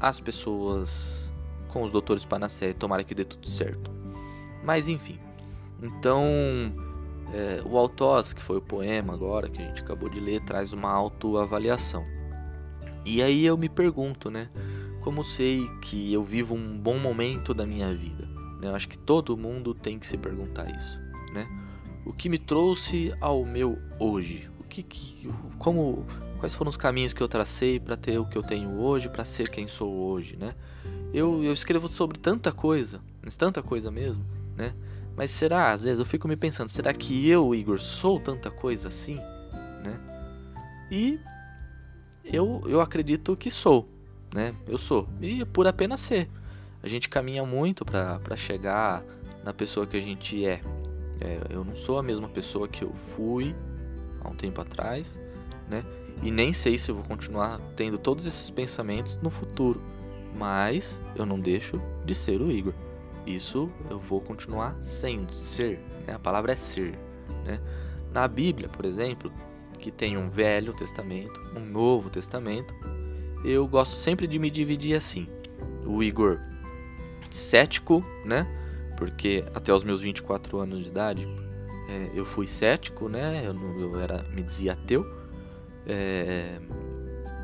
as 0.00 0.20
pessoas 0.20 1.30
com 1.68 1.82
os 1.82 1.92
doutores 1.92 2.24
Panacea, 2.24 2.74
tomara 2.74 3.04
que 3.04 3.14
dê 3.14 3.24
tudo 3.24 3.48
certo. 3.48 3.90
Mas 4.62 4.88
enfim, 4.88 5.18
então, 5.82 6.24
é, 7.32 7.62
o 7.64 7.76
Autós, 7.76 8.32
que 8.32 8.42
foi 8.42 8.56
o 8.56 8.62
poema 8.62 9.14
agora 9.14 9.48
que 9.48 9.62
a 9.62 9.66
gente 9.66 9.82
acabou 9.82 10.08
de 10.08 10.20
ler, 10.20 10.42
traz 10.42 10.72
uma 10.72 10.90
autoavaliação. 10.90 12.04
E 13.04 13.22
aí 13.22 13.46
eu 13.46 13.56
me 13.56 13.68
pergunto, 13.68 14.30
né? 14.30 14.48
Como 15.08 15.24
sei 15.24 15.66
que 15.80 16.12
eu 16.12 16.22
vivo 16.22 16.54
um 16.54 16.76
bom 16.76 16.98
momento 16.98 17.54
da 17.54 17.64
minha 17.64 17.90
vida? 17.94 18.28
Né? 18.60 18.68
Eu 18.68 18.74
acho 18.74 18.86
que 18.86 18.98
todo 18.98 19.38
mundo 19.38 19.72
tem 19.72 19.98
que 19.98 20.06
se 20.06 20.18
perguntar 20.18 20.68
isso, 20.68 21.00
né? 21.32 21.48
O 22.04 22.12
que 22.12 22.28
me 22.28 22.36
trouxe 22.36 23.14
ao 23.18 23.42
meu 23.42 23.78
hoje? 23.98 24.50
O 24.60 24.64
que, 24.64 24.82
que 24.82 25.32
como, 25.58 26.04
quais 26.38 26.54
foram 26.54 26.68
os 26.68 26.76
caminhos 26.76 27.14
que 27.14 27.22
eu 27.22 27.26
tracei 27.26 27.80
para 27.80 27.96
ter 27.96 28.18
o 28.18 28.26
que 28.26 28.36
eu 28.36 28.42
tenho 28.42 28.78
hoje, 28.78 29.08
para 29.08 29.24
ser 29.24 29.48
quem 29.48 29.66
sou 29.66 29.90
hoje, 29.90 30.36
né? 30.36 30.54
Eu, 31.10 31.42
eu 31.42 31.54
escrevo 31.54 31.88
sobre 31.88 32.18
tanta 32.18 32.52
coisa, 32.52 33.00
tanta 33.38 33.62
coisa 33.62 33.90
mesmo, 33.90 34.22
né? 34.54 34.74
Mas 35.16 35.30
será, 35.30 35.72
às 35.72 35.84
vezes 35.84 36.00
eu 36.00 36.04
fico 36.04 36.28
me 36.28 36.36
pensando, 36.36 36.68
será 36.68 36.92
que 36.92 37.26
eu, 37.26 37.54
Igor, 37.54 37.80
sou 37.80 38.20
tanta 38.20 38.50
coisa 38.50 38.88
assim, 38.88 39.14
né? 39.82 39.98
E 40.90 41.18
eu, 42.22 42.62
eu 42.66 42.82
acredito 42.82 43.34
que 43.34 43.50
sou, 43.50 43.88
né? 44.32 44.54
Eu 44.66 44.78
sou. 44.78 45.08
E 45.20 45.44
por 45.44 45.66
apenas 45.66 46.00
ser. 46.00 46.28
A 46.82 46.88
gente 46.88 47.08
caminha 47.08 47.44
muito 47.44 47.84
para 47.84 48.36
chegar 48.36 49.02
na 49.44 49.52
pessoa 49.52 49.86
que 49.86 49.96
a 49.96 50.00
gente 50.00 50.44
é. 50.44 50.60
é. 51.20 51.40
Eu 51.50 51.64
não 51.64 51.74
sou 51.74 51.98
a 51.98 52.02
mesma 52.02 52.28
pessoa 52.28 52.68
que 52.68 52.82
eu 52.82 52.92
fui 53.16 53.54
há 54.20 54.28
um 54.28 54.34
tempo 54.34 54.60
atrás, 54.60 55.20
né? 55.68 55.84
E 56.22 56.30
nem 56.30 56.52
sei 56.52 56.76
se 56.76 56.90
vou 56.90 57.04
continuar 57.04 57.60
tendo 57.76 57.98
todos 57.98 58.26
esses 58.26 58.50
pensamentos 58.50 59.18
no 59.22 59.30
futuro. 59.30 59.82
Mas 60.36 61.00
eu 61.16 61.24
não 61.24 61.38
deixo 61.38 61.80
de 62.04 62.14
ser 62.14 62.40
o 62.40 62.50
Igor. 62.50 62.74
Isso 63.26 63.68
eu 63.90 63.98
vou 63.98 64.20
continuar 64.20 64.76
sendo, 64.82 65.32
ser. 65.34 65.80
Né? 66.06 66.14
A 66.14 66.18
palavra 66.18 66.52
é 66.52 66.56
ser. 66.56 66.98
Né? 67.44 67.60
Na 68.12 68.26
Bíblia, 68.26 68.68
por 68.68 68.84
exemplo, 68.84 69.32
que 69.78 69.90
tem 69.90 70.16
um 70.16 70.28
Velho 70.28 70.72
Testamento, 70.74 71.38
um 71.56 71.60
Novo 71.60 72.10
Testamento, 72.10 72.74
eu 73.44 73.66
gosto 73.66 74.00
sempre 74.00 74.26
de 74.26 74.38
me 74.38 74.50
dividir 74.50 74.94
assim. 74.94 75.26
O 75.84 76.02
Igor 76.02 76.38
cético, 77.30 78.04
né? 78.24 78.46
Porque 78.96 79.44
até 79.54 79.72
os 79.72 79.84
meus 79.84 80.00
24 80.00 80.58
anos 80.58 80.82
de 80.82 80.88
idade 80.88 81.26
é, 81.88 82.10
eu 82.14 82.26
fui 82.26 82.46
cético, 82.46 83.08
né? 83.08 83.46
Eu, 83.46 83.54
eu 83.80 84.00
era, 84.00 84.24
me 84.34 84.42
dizia 84.42 84.72
ateu. 84.72 85.06
É, 85.86 86.58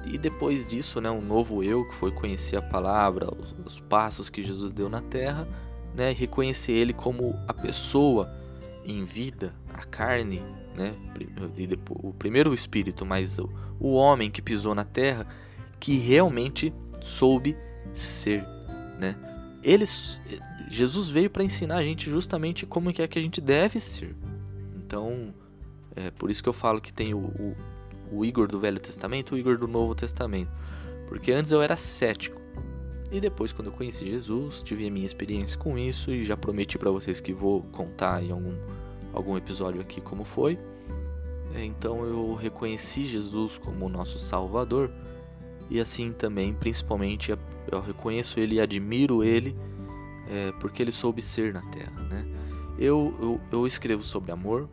e 0.06 0.18
depois 0.18 0.66
disso, 0.66 1.00
né, 1.00 1.10
um 1.10 1.22
novo 1.22 1.62
eu 1.62 1.88
que 1.88 1.94
foi 1.94 2.12
conhecer 2.12 2.56
a 2.56 2.62
palavra, 2.62 3.26
os, 3.34 3.54
os 3.64 3.80
passos 3.80 4.28
que 4.28 4.42
Jesus 4.42 4.70
deu 4.70 4.88
na 4.88 5.00
terra 5.00 5.48
né, 5.94 6.12
reconhecer 6.12 6.72
ele 6.72 6.92
como 6.92 7.34
a 7.46 7.54
pessoa 7.54 8.28
em 8.84 9.04
vida, 9.04 9.54
a 9.72 9.84
carne, 9.84 10.42
né, 10.76 10.94
o 11.88 12.12
primeiro 12.12 12.50
o 12.50 12.54
espírito, 12.54 13.06
mas 13.06 13.38
o, 13.38 13.48
o 13.78 13.94
homem 13.94 14.30
que 14.30 14.42
pisou 14.42 14.74
na 14.74 14.84
terra, 14.84 15.26
que 15.84 15.98
realmente 15.98 16.72
soube 17.02 17.54
ser, 17.92 18.42
né? 18.98 19.14
Eles, 19.62 20.18
Jesus 20.66 21.10
veio 21.10 21.28
para 21.28 21.44
ensinar 21.44 21.76
a 21.76 21.84
gente 21.84 22.08
justamente 22.08 22.64
como 22.64 22.88
é 22.88 23.06
que 23.06 23.18
a 23.18 23.20
gente 23.20 23.38
deve 23.38 23.78
ser. 23.80 24.16
Então, 24.76 25.34
é 25.94 26.10
por 26.10 26.30
isso 26.30 26.42
que 26.42 26.48
eu 26.48 26.54
falo 26.54 26.80
que 26.80 26.90
tem 26.90 27.12
o, 27.12 27.18
o, 27.18 27.56
o 28.10 28.24
Igor 28.24 28.48
do 28.48 28.58
Velho 28.58 28.80
Testamento 28.80 29.34
e 29.34 29.36
o 29.36 29.38
Igor 29.38 29.58
do 29.58 29.68
Novo 29.68 29.94
Testamento. 29.94 30.50
Porque 31.06 31.30
antes 31.30 31.52
eu 31.52 31.60
era 31.60 31.76
cético, 31.76 32.40
E 33.12 33.20
depois, 33.20 33.52
quando 33.52 33.68
eu 33.68 33.74
conheci 33.74 34.08
Jesus, 34.08 34.62
tive 34.62 34.88
a 34.88 34.90
minha 34.90 35.04
experiência 35.04 35.58
com 35.58 35.76
isso 35.76 36.10
e 36.10 36.24
já 36.24 36.34
prometi 36.34 36.78
para 36.78 36.90
vocês 36.90 37.20
que 37.20 37.34
vou 37.34 37.60
contar 37.60 38.22
em 38.22 38.30
algum, 38.30 38.54
algum 39.12 39.36
episódio 39.36 39.82
aqui 39.82 40.00
como 40.00 40.24
foi. 40.24 40.58
Então 41.54 42.06
eu 42.06 42.32
reconheci 42.32 43.06
Jesus 43.06 43.58
como 43.58 43.86
nosso 43.90 44.18
Salvador 44.18 44.90
e 45.70 45.80
assim 45.80 46.12
também, 46.12 46.52
principalmente, 46.52 47.34
eu 47.70 47.80
reconheço 47.80 48.38
Ele 48.38 48.56
e 48.56 48.60
admiro 48.60 49.22
Ele 49.22 49.54
é, 50.28 50.52
porque 50.60 50.82
Ele 50.82 50.92
soube 50.92 51.22
ser 51.22 51.52
na 51.52 51.62
Terra. 51.62 52.02
Né? 52.02 52.26
Eu, 52.78 53.14
eu, 53.20 53.40
eu 53.52 53.66
escrevo 53.66 54.02
sobre 54.02 54.32
amor, 54.32 54.68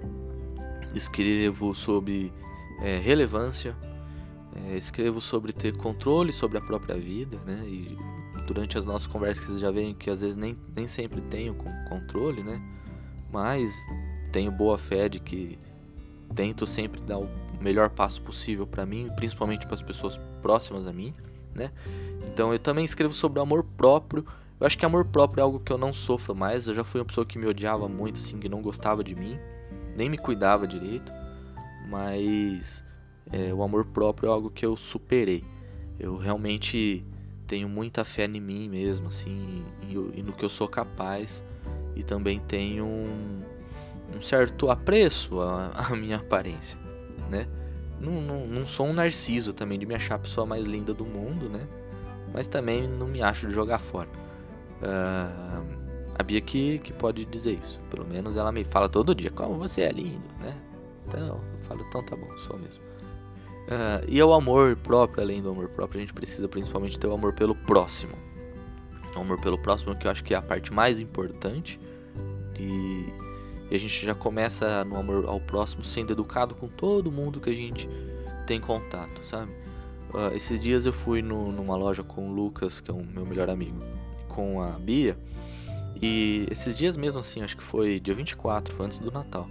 escrevo 0.94 1.74
sobre 1.74 2.34
é, 2.82 2.98
relevância, 2.98 3.76
é, 4.56 4.76
escrevo 4.76 5.22
sobre 5.22 5.54
ter 5.54 5.76
controle 5.78 6.32
sobre 6.32 6.58
a 6.58 6.62
própria 6.62 6.96
vida, 6.96 7.38
né? 7.46 7.64
E 7.66 7.98
durante 8.48 8.78
as 8.78 8.84
nossas 8.84 9.08
conversas 9.08 9.46
vocês 9.46 9.60
já 9.60 9.72
veem 9.72 9.94
que 9.94 10.10
às 10.10 10.22
vezes 10.22 10.36
nem, 10.36 10.58
nem 10.76 10.88
sempre 10.88 11.22
tenho 11.22 11.56
controle, 11.88 12.44
né? 12.44 12.62
Mas 13.32 13.72
tenho 14.32 14.52
boa 14.52 14.78
fé 14.78 15.08
de 15.08 15.20
que 15.20 15.58
tento 16.36 16.66
sempre 16.66 17.02
dar 17.02 17.20
o 17.20 17.30
melhor 17.62 17.90
passo 17.90 18.22
possível 18.22 18.66
para 18.66 18.86
mim, 18.86 19.08
principalmente 19.16 19.66
para 19.66 19.76
as 19.76 19.82
pessoas 19.82 20.20
próximas 20.42 20.88
a 20.88 20.94
mim, 20.94 21.14
né? 21.54 21.72
Então 22.34 22.52
eu 22.54 22.60
também 22.60 22.86
escrevo 22.86 23.14
sobre 23.14 23.40
amor 23.40 23.64
próprio. 23.64 24.26
Eu 24.60 24.68
acho 24.68 24.78
que 24.78 24.86
amor 24.86 25.06
próprio 25.06 25.42
é 25.42 25.44
algo 25.44 25.60
que 25.60 25.72
eu 25.72 25.78
não 25.78 25.92
sofro 25.92 26.36
mais. 26.36 26.68
Eu 26.68 26.74
já 26.74 26.84
fui 26.84 27.02
uma 27.02 27.06
pessoa 27.06 27.26
que 27.26 27.38
me 27.38 27.48
odiava 27.48 27.88
muito, 27.88 28.16
assim, 28.16 28.38
que 28.40 28.48
não 28.48 28.62
gostava 28.62 29.04
de 29.04 29.16
mim, 29.16 29.38
nem 29.96 30.10
me 30.10 30.18
cuidava 30.18 30.68
direito. 30.68 31.12
Mas 31.90 32.84
é, 33.32 33.54
o 33.54 33.64
amor 33.64 33.86
próprio 33.86 34.28
é 34.28 34.32
algo 34.32 34.50
que 34.50 34.66
eu 34.66 34.76
superei. 34.76 35.44
Eu 36.00 36.18
realmente 36.18 37.04
tenho 37.48 37.68
muita 37.68 38.04
fé 38.04 38.26
em 38.26 38.40
mim 38.40 38.70
mesmo, 38.70 39.10
assim, 39.10 39.66
e, 39.84 40.20
e 40.20 40.24
no 40.24 40.32
que 40.32 40.46
eu 40.46 40.50
sou 40.50 40.68
capaz. 40.68 41.44
E 41.96 42.04
também 42.04 42.40
tenho 42.40 42.86
um, 42.86 43.42
um 44.16 44.22
certo 44.22 44.70
apreço 44.70 45.40
à, 45.42 45.72
à, 45.92 45.96
minha 45.96 46.18
aparência, 46.18 46.78
né? 47.30 47.48
Não, 48.02 48.20
não, 48.20 48.48
não 48.48 48.66
sou 48.66 48.88
um 48.88 48.94
narciso 48.94 49.54
também 49.54 49.78
de 49.78 49.86
me 49.86 49.94
achar 49.94 50.16
a 50.16 50.20
pessoa 50.20 50.46
mais 50.46 50.66
linda 50.66 50.94
do 50.94 51.06
mundo, 51.06 51.48
né? 51.48 51.68
Mas 52.34 52.48
também 52.48 52.88
não 52.88 53.08
me 53.08 53.22
acho 53.22 53.48
de 53.48 53.54
jogar 53.54 53.78
fora. 53.78 54.10
Uh, 54.82 55.82
a 56.18 56.24
Bia 56.24 56.42
que, 56.42 56.80
que 56.80 56.92
pode 56.92 57.26
dizer 57.26 57.54
isso. 57.54 57.80
Pelo 57.90 58.06
menos 58.06 58.36
ela 58.36 58.52
me 58.52 58.64
fala 58.64 58.90
todo 58.90 59.14
dia, 59.14 59.30
como 59.30 59.56
você 59.56 59.82
é 59.82 59.92
lindo, 59.92 60.24
né? 60.40 60.56
Então, 61.08 61.20
eu 61.20 61.42
falo, 61.64 61.86
então 61.88 62.04
tá 62.04 62.16
bom, 62.16 62.30
sou 62.38 62.58
mesmo. 62.58 62.82
Uh, 63.68 64.04
e 64.08 64.20
é 64.20 64.26
o 64.26 64.34
amor 64.34 64.76
próprio, 64.78 65.24
além 65.24 65.42
do 65.42 65.50
amor 65.50 65.70
próprio, 65.70 66.00
a 66.00 66.02
gente 66.02 66.14
precisa 66.14 66.48
principalmente 66.48 67.00
ter 67.00 67.08
o 67.08 67.14
amor 67.14 67.34
pelo 67.34 67.56
próximo. 67.56 68.14
O 69.16 69.20
amor 69.20 69.40
pelo 69.40 69.58
próximo 69.58 69.96
que 69.96 70.08
eu 70.08 70.12
acho 70.12 70.24
que 70.24 70.34
é 70.34 70.38
a 70.38 70.42
parte 70.42 70.74
mais 70.74 71.00
importante. 71.00 71.80
E, 72.60 73.14
e 73.72 73.76
a 73.76 73.80
gente 73.80 74.06
já 74.06 74.14
começa 74.14 74.84
no 74.84 74.98
amor 74.98 75.26
ao 75.26 75.40
próximo 75.40 75.82
sendo 75.82 76.12
educado 76.12 76.54
com 76.54 76.68
todo 76.68 77.10
mundo 77.10 77.40
que 77.40 77.50
a 77.50 77.54
gente 77.54 77.90
tem 78.46 78.60
contato, 78.60 79.26
sabe? 79.26 79.50
Uh, 80.14 80.36
esses 80.36 80.60
dias 80.60 80.86
eu 80.86 80.92
fui 80.92 81.22
no, 81.22 81.54
numa 81.54 81.78
loja 81.78 82.04
com 82.04 82.30
o 82.30 82.34
Lucas, 82.34 82.82
que 82.82 82.92
é 82.92 82.94
o 82.94 83.02
meu 83.02 83.26
melhor 83.26 83.50
amigo, 83.50 83.80
com 84.28 84.62
a 84.62 84.72
Bia. 84.72 85.18
E 86.02 86.46
esses 86.52 86.78
dias 86.78 86.98
mesmo 86.98 87.22
assim, 87.22 87.42
acho 87.42 87.56
que 87.56 87.64
foi 87.64 87.98
dia 87.98 88.14
24, 88.14 88.76
foi 88.76 88.86
antes 88.86 89.00
do 89.00 89.10
Natal. 89.10 89.48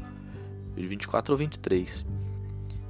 24 0.77 1.33
ou 1.33 1.39
23. 1.39 2.05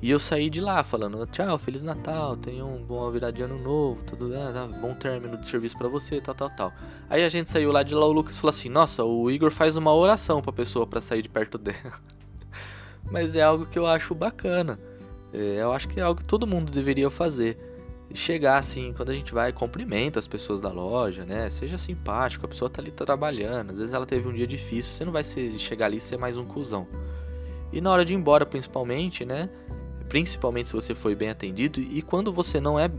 E 0.02 0.10
eu 0.10 0.18
saí 0.18 0.48
de 0.48 0.62
lá 0.62 0.82
falando, 0.82 1.26
tchau, 1.26 1.58
Feliz 1.58 1.82
Natal, 1.82 2.34
tenha 2.34 2.64
um 2.64 2.82
bom 2.82 3.10
virada 3.10 3.34
de 3.34 3.42
ano 3.42 3.58
novo, 3.58 4.02
tudo, 4.04 4.32
ah, 4.34 4.66
bom 4.80 4.94
término 4.94 5.36
de 5.36 5.46
serviço 5.46 5.76
para 5.76 5.88
você, 5.88 6.22
tal, 6.22 6.34
tal, 6.34 6.48
tal. 6.48 6.72
Aí 7.08 7.22
a 7.22 7.28
gente 7.28 7.50
saiu 7.50 7.70
lá 7.70 7.82
de 7.82 7.94
lá, 7.94 8.06
o 8.06 8.12
Lucas 8.12 8.38
falou 8.38 8.48
assim, 8.48 8.70
nossa, 8.70 9.04
o 9.04 9.30
Igor 9.30 9.50
faz 9.50 9.76
uma 9.76 9.94
oração 9.94 10.40
pra 10.40 10.52
pessoa 10.52 10.86
para 10.86 11.02
sair 11.02 11.20
de 11.20 11.28
perto 11.28 11.58
dela. 11.58 12.00
Mas 13.12 13.36
é 13.36 13.42
algo 13.42 13.66
que 13.66 13.78
eu 13.78 13.86
acho 13.86 14.14
bacana. 14.14 14.80
É, 15.34 15.60
eu 15.60 15.70
acho 15.70 15.86
que 15.86 16.00
é 16.00 16.02
algo 16.02 16.20
que 16.20 16.26
todo 16.26 16.46
mundo 16.46 16.72
deveria 16.72 17.10
fazer. 17.10 17.58
Chegar 18.14 18.56
assim, 18.56 18.94
quando 18.94 19.10
a 19.10 19.14
gente 19.14 19.34
vai, 19.34 19.52
cumprimenta 19.52 20.18
as 20.18 20.26
pessoas 20.26 20.62
da 20.62 20.72
loja, 20.72 21.26
né? 21.26 21.48
Seja 21.50 21.76
simpático, 21.76 22.46
a 22.46 22.48
pessoa 22.48 22.70
tá 22.70 22.80
ali 22.80 22.90
trabalhando, 22.90 23.70
às 23.70 23.78
vezes 23.78 23.94
ela 23.94 24.06
teve 24.06 24.26
um 24.26 24.32
dia 24.32 24.46
difícil, 24.46 24.92
você 24.92 25.04
não 25.04 25.12
vai 25.12 25.22
ser, 25.22 25.56
chegar 25.58 25.86
ali 25.86 25.98
e 25.98 26.00
ser 26.00 26.16
mais 26.16 26.36
um 26.36 26.44
cuzão. 26.44 26.88
E 27.72 27.80
na 27.80 27.92
hora 27.92 28.04
de 28.04 28.12
ir 28.12 28.16
embora, 28.16 28.44
principalmente, 28.44 29.24
né? 29.24 29.48
Principalmente 30.10 30.68
se 30.68 30.74
você 30.74 30.92
foi 30.92 31.14
bem 31.14 31.30
atendido 31.30 31.80
e 31.80 32.02
quando 32.02 32.32
você 32.32 32.60
não 32.60 32.78
é 32.78 32.90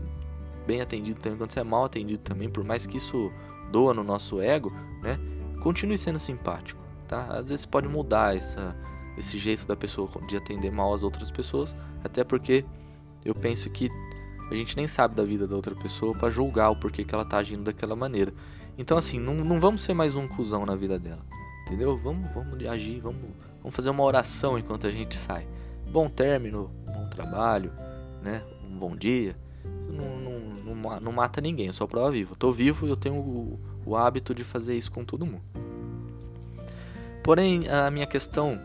bem 0.66 0.80
atendido 0.80 1.20
também, 1.20 1.36
quando 1.36 1.52
você 1.52 1.60
é 1.60 1.64
mal 1.64 1.84
atendido 1.84 2.22
também, 2.22 2.48
por 2.48 2.64
mais 2.64 2.86
que 2.86 2.96
isso 2.96 3.30
doa 3.70 3.92
no 3.92 4.02
nosso 4.02 4.40
ego, 4.40 4.72
né? 5.02 5.20
Continue 5.62 5.98
sendo 5.98 6.18
simpático, 6.18 6.80
tá? 7.06 7.26
Às 7.36 7.50
vezes 7.50 7.66
pode 7.66 7.86
mudar 7.86 8.34
essa, 8.34 8.74
esse 9.18 9.36
jeito 9.36 9.66
da 9.66 9.76
pessoa 9.76 10.08
de 10.26 10.38
atender 10.38 10.72
mal 10.72 10.92
as 10.94 11.02
outras 11.02 11.30
pessoas, 11.30 11.72
até 12.02 12.24
porque 12.24 12.64
eu 13.22 13.34
penso 13.34 13.68
que 13.68 13.90
a 14.50 14.54
gente 14.54 14.74
nem 14.74 14.86
sabe 14.86 15.14
da 15.14 15.22
vida 15.22 15.46
da 15.46 15.54
outra 15.54 15.74
pessoa 15.74 16.16
para 16.16 16.30
julgar 16.30 16.70
o 16.70 16.76
porquê 16.76 17.04
que 17.04 17.14
ela 17.14 17.26
tá 17.26 17.36
agindo 17.36 17.64
daquela 17.64 17.94
maneira. 17.94 18.32
Então 18.78 18.96
assim, 18.96 19.20
não, 19.20 19.34
não 19.34 19.60
vamos 19.60 19.82
ser 19.82 19.92
mais 19.92 20.16
um 20.16 20.26
cuzão 20.26 20.64
na 20.64 20.74
vida 20.74 20.98
dela, 20.98 21.20
entendeu? 21.66 21.94
Vamos, 21.94 22.32
vamos 22.32 22.66
agir, 22.66 23.00
vamos, 23.00 23.20
vamos 23.60 23.76
fazer 23.76 23.90
uma 23.90 24.02
oração 24.02 24.58
enquanto 24.58 24.86
a 24.86 24.90
gente 24.90 25.14
sai. 25.14 25.46
Bom 25.92 26.08
término, 26.08 26.70
trabalho, 27.14 27.72
né? 28.22 28.42
Um 28.70 28.78
bom 28.78 28.96
dia. 28.96 29.36
Não, 29.88 30.18
não, 30.18 30.74
não, 30.74 31.00
não 31.00 31.12
mata 31.12 31.40
ninguém, 31.40 31.66
eu 31.66 31.72
sou 31.72 31.86
prova 31.86 32.10
viva. 32.10 32.34
Tô 32.36 32.50
vivo 32.50 32.86
e 32.86 32.90
eu 32.90 32.96
tenho 32.96 33.16
o, 33.16 33.60
o 33.84 33.96
hábito 33.96 34.34
de 34.34 34.42
fazer 34.42 34.76
isso 34.76 34.90
com 34.90 35.04
todo 35.04 35.26
mundo. 35.26 35.42
Porém, 37.22 37.68
a 37.68 37.90
minha 37.90 38.06
questão 38.06 38.58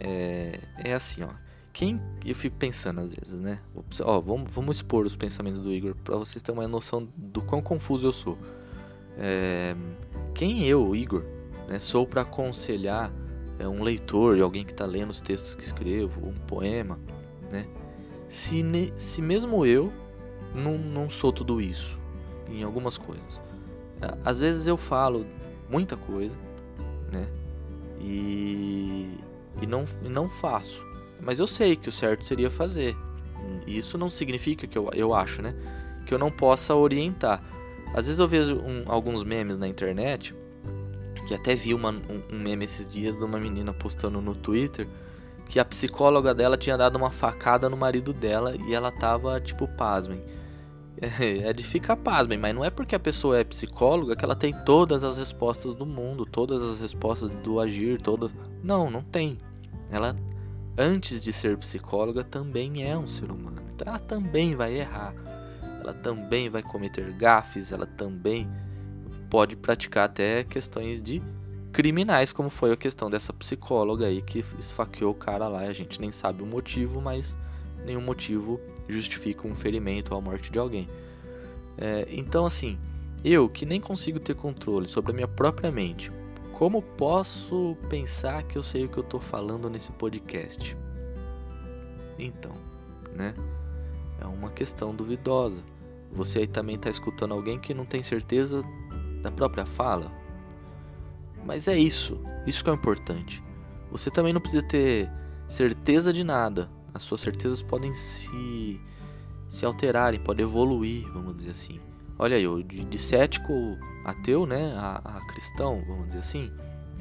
é, 0.00 0.58
é 0.78 0.94
assim, 0.94 1.22
ó. 1.22 1.28
Quem 1.72 2.00
eu 2.24 2.34
fico 2.34 2.56
pensando 2.56 3.00
às 3.00 3.14
vezes, 3.14 3.40
né? 3.40 3.58
Ó, 4.02 4.20
vamos, 4.20 4.52
vamos 4.52 4.76
expor 4.76 5.06
os 5.06 5.16
pensamentos 5.16 5.60
do 5.60 5.72
Igor 5.72 5.94
para 5.94 6.16
vocês 6.16 6.42
terem 6.42 6.60
uma 6.60 6.68
noção 6.68 7.08
do 7.16 7.40
quão 7.40 7.62
confuso 7.62 8.06
eu 8.06 8.12
sou. 8.12 8.38
É, 9.18 9.74
quem 10.34 10.64
eu, 10.64 10.94
Igor, 10.94 11.22
né, 11.68 11.78
sou 11.78 12.06
para 12.06 12.22
aconselhar 12.22 13.10
é, 13.58 13.66
um 13.66 13.82
leitor, 13.82 14.40
alguém 14.40 14.64
que 14.64 14.72
está 14.72 14.84
lendo 14.84 15.10
os 15.10 15.20
textos 15.20 15.54
que 15.54 15.64
escrevo, 15.64 16.28
um 16.28 16.34
poema, 16.34 16.98
né? 17.52 17.66
Se, 18.28 18.62
ne, 18.62 18.92
se 18.96 19.20
mesmo 19.20 19.64
eu 19.66 19.92
não, 20.54 20.78
não 20.78 21.10
sou 21.10 21.32
tudo 21.32 21.60
isso 21.60 22.00
em 22.48 22.62
algumas 22.62 22.96
coisas. 22.96 23.40
Às 24.24 24.40
vezes 24.40 24.66
eu 24.66 24.76
falo 24.76 25.24
muita 25.70 25.96
coisa, 25.96 26.36
né? 27.10 27.28
E, 28.00 29.16
e, 29.60 29.66
não, 29.66 29.86
e 30.02 30.08
não 30.08 30.28
faço. 30.28 30.84
Mas 31.20 31.38
eu 31.38 31.46
sei 31.46 31.76
que 31.76 31.88
o 31.88 31.92
certo 31.92 32.24
seria 32.24 32.50
fazer. 32.50 32.96
Isso 33.66 33.96
não 33.96 34.10
significa 34.10 34.66
que 34.66 34.76
eu, 34.76 34.90
eu 34.92 35.14
acho, 35.14 35.40
né? 35.40 35.54
Que 36.04 36.12
eu 36.12 36.18
não 36.18 36.30
possa 36.30 36.74
orientar. 36.74 37.42
Às 37.94 38.06
vezes 38.06 38.18
eu 38.18 38.26
vejo 38.26 38.56
um, 38.56 38.82
alguns 38.86 39.22
memes 39.22 39.56
na 39.56 39.68
internet, 39.68 40.34
que 41.28 41.34
até 41.34 41.54
vi 41.54 41.74
uma, 41.74 41.90
um, 41.90 42.22
um 42.32 42.38
meme 42.40 42.64
esses 42.64 42.88
dias 42.88 43.16
de 43.16 43.22
uma 43.22 43.38
menina 43.38 43.72
postando 43.72 44.20
no 44.20 44.34
Twitter 44.34 44.88
que 45.48 45.60
a 45.60 45.64
psicóloga 45.64 46.34
dela 46.34 46.56
tinha 46.56 46.76
dado 46.76 46.96
uma 46.96 47.10
facada 47.10 47.68
no 47.68 47.76
marido 47.76 48.12
dela 48.12 48.54
e 48.56 48.74
ela 48.74 48.90
tava 48.90 49.40
tipo, 49.40 49.66
pasmem. 49.68 50.22
É 51.02 51.52
de 51.52 51.64
ficar 51.64 51.96
pasmem, 51.96 52.38
mas 52.38 52.54
não 52.54 52.64
é 52.64 52.70
porque 52.70 52.94
a 52.94 53.00
pessoa 53.00 53.36
é 53.36 53.42
psicóloga 53.42 54.14
que 54.14 54.24
ela 54.24 54.36
tem 54.36 54.54
todas 54.64 55.02
as 55.02 55.18
respostas 55.18 55.74
do 55.74 55.84
mundo, 55.84 56.24
todas 56.24 56.62
as 56.62 56.78
respostas 56.78 57.30
do 57.42 57.58
agir, 57.58 58.00
todas. 58.00 58.30
Não, 58.62 58.88
não 58.88 59.02
tem. 59.02 59.38
Ela, 59.90 60.14
antes 60.78 61.20
de 61.20 61.32
ser 61.32 61.58
psicóloga, 61.58 62.22
também 62.22 62.88
é 62.88 62.96
um 62.96 63.08
ser 63.08 63.32
humano. 63.32 63.60
Então 63.74 63.88
ela 63.88 63.98
também 63.98 64.54
vai 64.54 64.78
errar. 64.78 65.12
Ela 65.80 65.92
também 65.92 66.48
vai 66.48 66.62
cometer 66.62 67.10
gafes, 67.14 67.72
ela 67.72 67.86
também 67.86 68.48
pode 69.28 69.56
praticar 69.56 70.04
até 70.04 70.44
questões 70.44 71.02
de 71.02 71.20
criminais, 71.72 72.32
como 72.32 72.50
foi 72.50 72.72
a 72.72 72.76
questão 72.76 73.08
dessa 73.08 73.32
psicóloga 73.32 74.06
aí 74.06 74.20
que 74.20 74.44
esfaqueou 74.58 75.12
o 75.12 75.14
cara 75.14 75.48
lá. 75.48 75.60
A 75.60 75.72
gente 75.72 76.00
nem 76.00 76.10
sabe 76.10 76.42
o 76.42 76.46
motivo, 76.46 77.00
mas 77.00 77.36
nenhum 77.84 78.02
motivo 78.02 78.60
justifica 78.88 79.48
um 79.48 79.54
ferimento 79.54 80.12
ou 80.12 80.18
a 80.18 80.20
morte 80.20 80.52
de 80.52 80.58
alguém. 80.58 80.88
É, 81.78 82.06
então, 82.10 82.44
assim, 82.44 82.78
eu 83.24 83.48
que 83.48 83.64
nem 83.64 83.80
consigo 83.80 84.20
ter 84.20 84.34
controle 84.34 84.86
sobre 84.86 85.12
a 85.12 85.14
minha 85.14 85.28
própria 85.28 85.72
mente, 85.72 86.12
como 86.52 86.82
posso 86.82 87.76
pensar 87.88 88.42
que 88.42 88.56
eu 88.56 88.62
sei 88.62 88.84
o 88.84 88.88
que 88.88 88.98
eu 88.98 89.02
tô 89.02 89.18
falando 89.18 89.70
nesse 89.70 89.90
podcast? 89.92 90.76
Então, 92.18 92.52
né? 93.14 93.34
É 94.20 94.26
uma 94.26 94.50
questão 94.50 94.94
duvidosa. 94.94 95.60
Você 96.12 96.40
aí 96.40 96.46
também 96.46 96.76
está 96.76 96.90
escutando 96.90 97.32
alguém 97.32 97.58
que 97.58 97.72
não 97.72 97.86
tem 97.86 98.02
certeza 98.02 98.62
da 99.22 99.30
própria 99.30 99.64
fala? 99.64 100.21
Mas 101.44 101.68
é 101.68 101.76
isso, 101.76 102.20
isso 102.46 102.62
que 102.62 102.70
é 102.70 102.72
importante. 102.72 103.42
Você 103.90 104.10
também 104.10 104.32
não 104.32 104.40
precisa 104.40 104.66
ter 104.66 105.10
certeza 105.46 106.12
de 106.12 106.24
nada. 106.24 106.70
As 106.94 107.02
suas 107.02 107.20
certezas 107.20 107.62
podem 107.62 107.92
se 107.94 108.80
se 109.52 109.66
alterarem, 109.66 110.18
podem 110.18 110.46
evoluir, 110.46 111.06
vamos 111.12 111.36
dizer 111.36 111.50
assim. 111.50 111.78
olha 112.18 112.36
aí, 112.38 112.42
eu 112.42 112.62
de, 112.62 112.82
de 112.86 112.98
cético 112.98 113.52
ateu, 114.02 114.46
né, 114.46 114.72
a, 114.74 115.18
a, 115.18 115.26
cristão, 115.26 115.84
vamos 115.86 116.06
dizer 116.06 116.20
assim, 116.20 116.50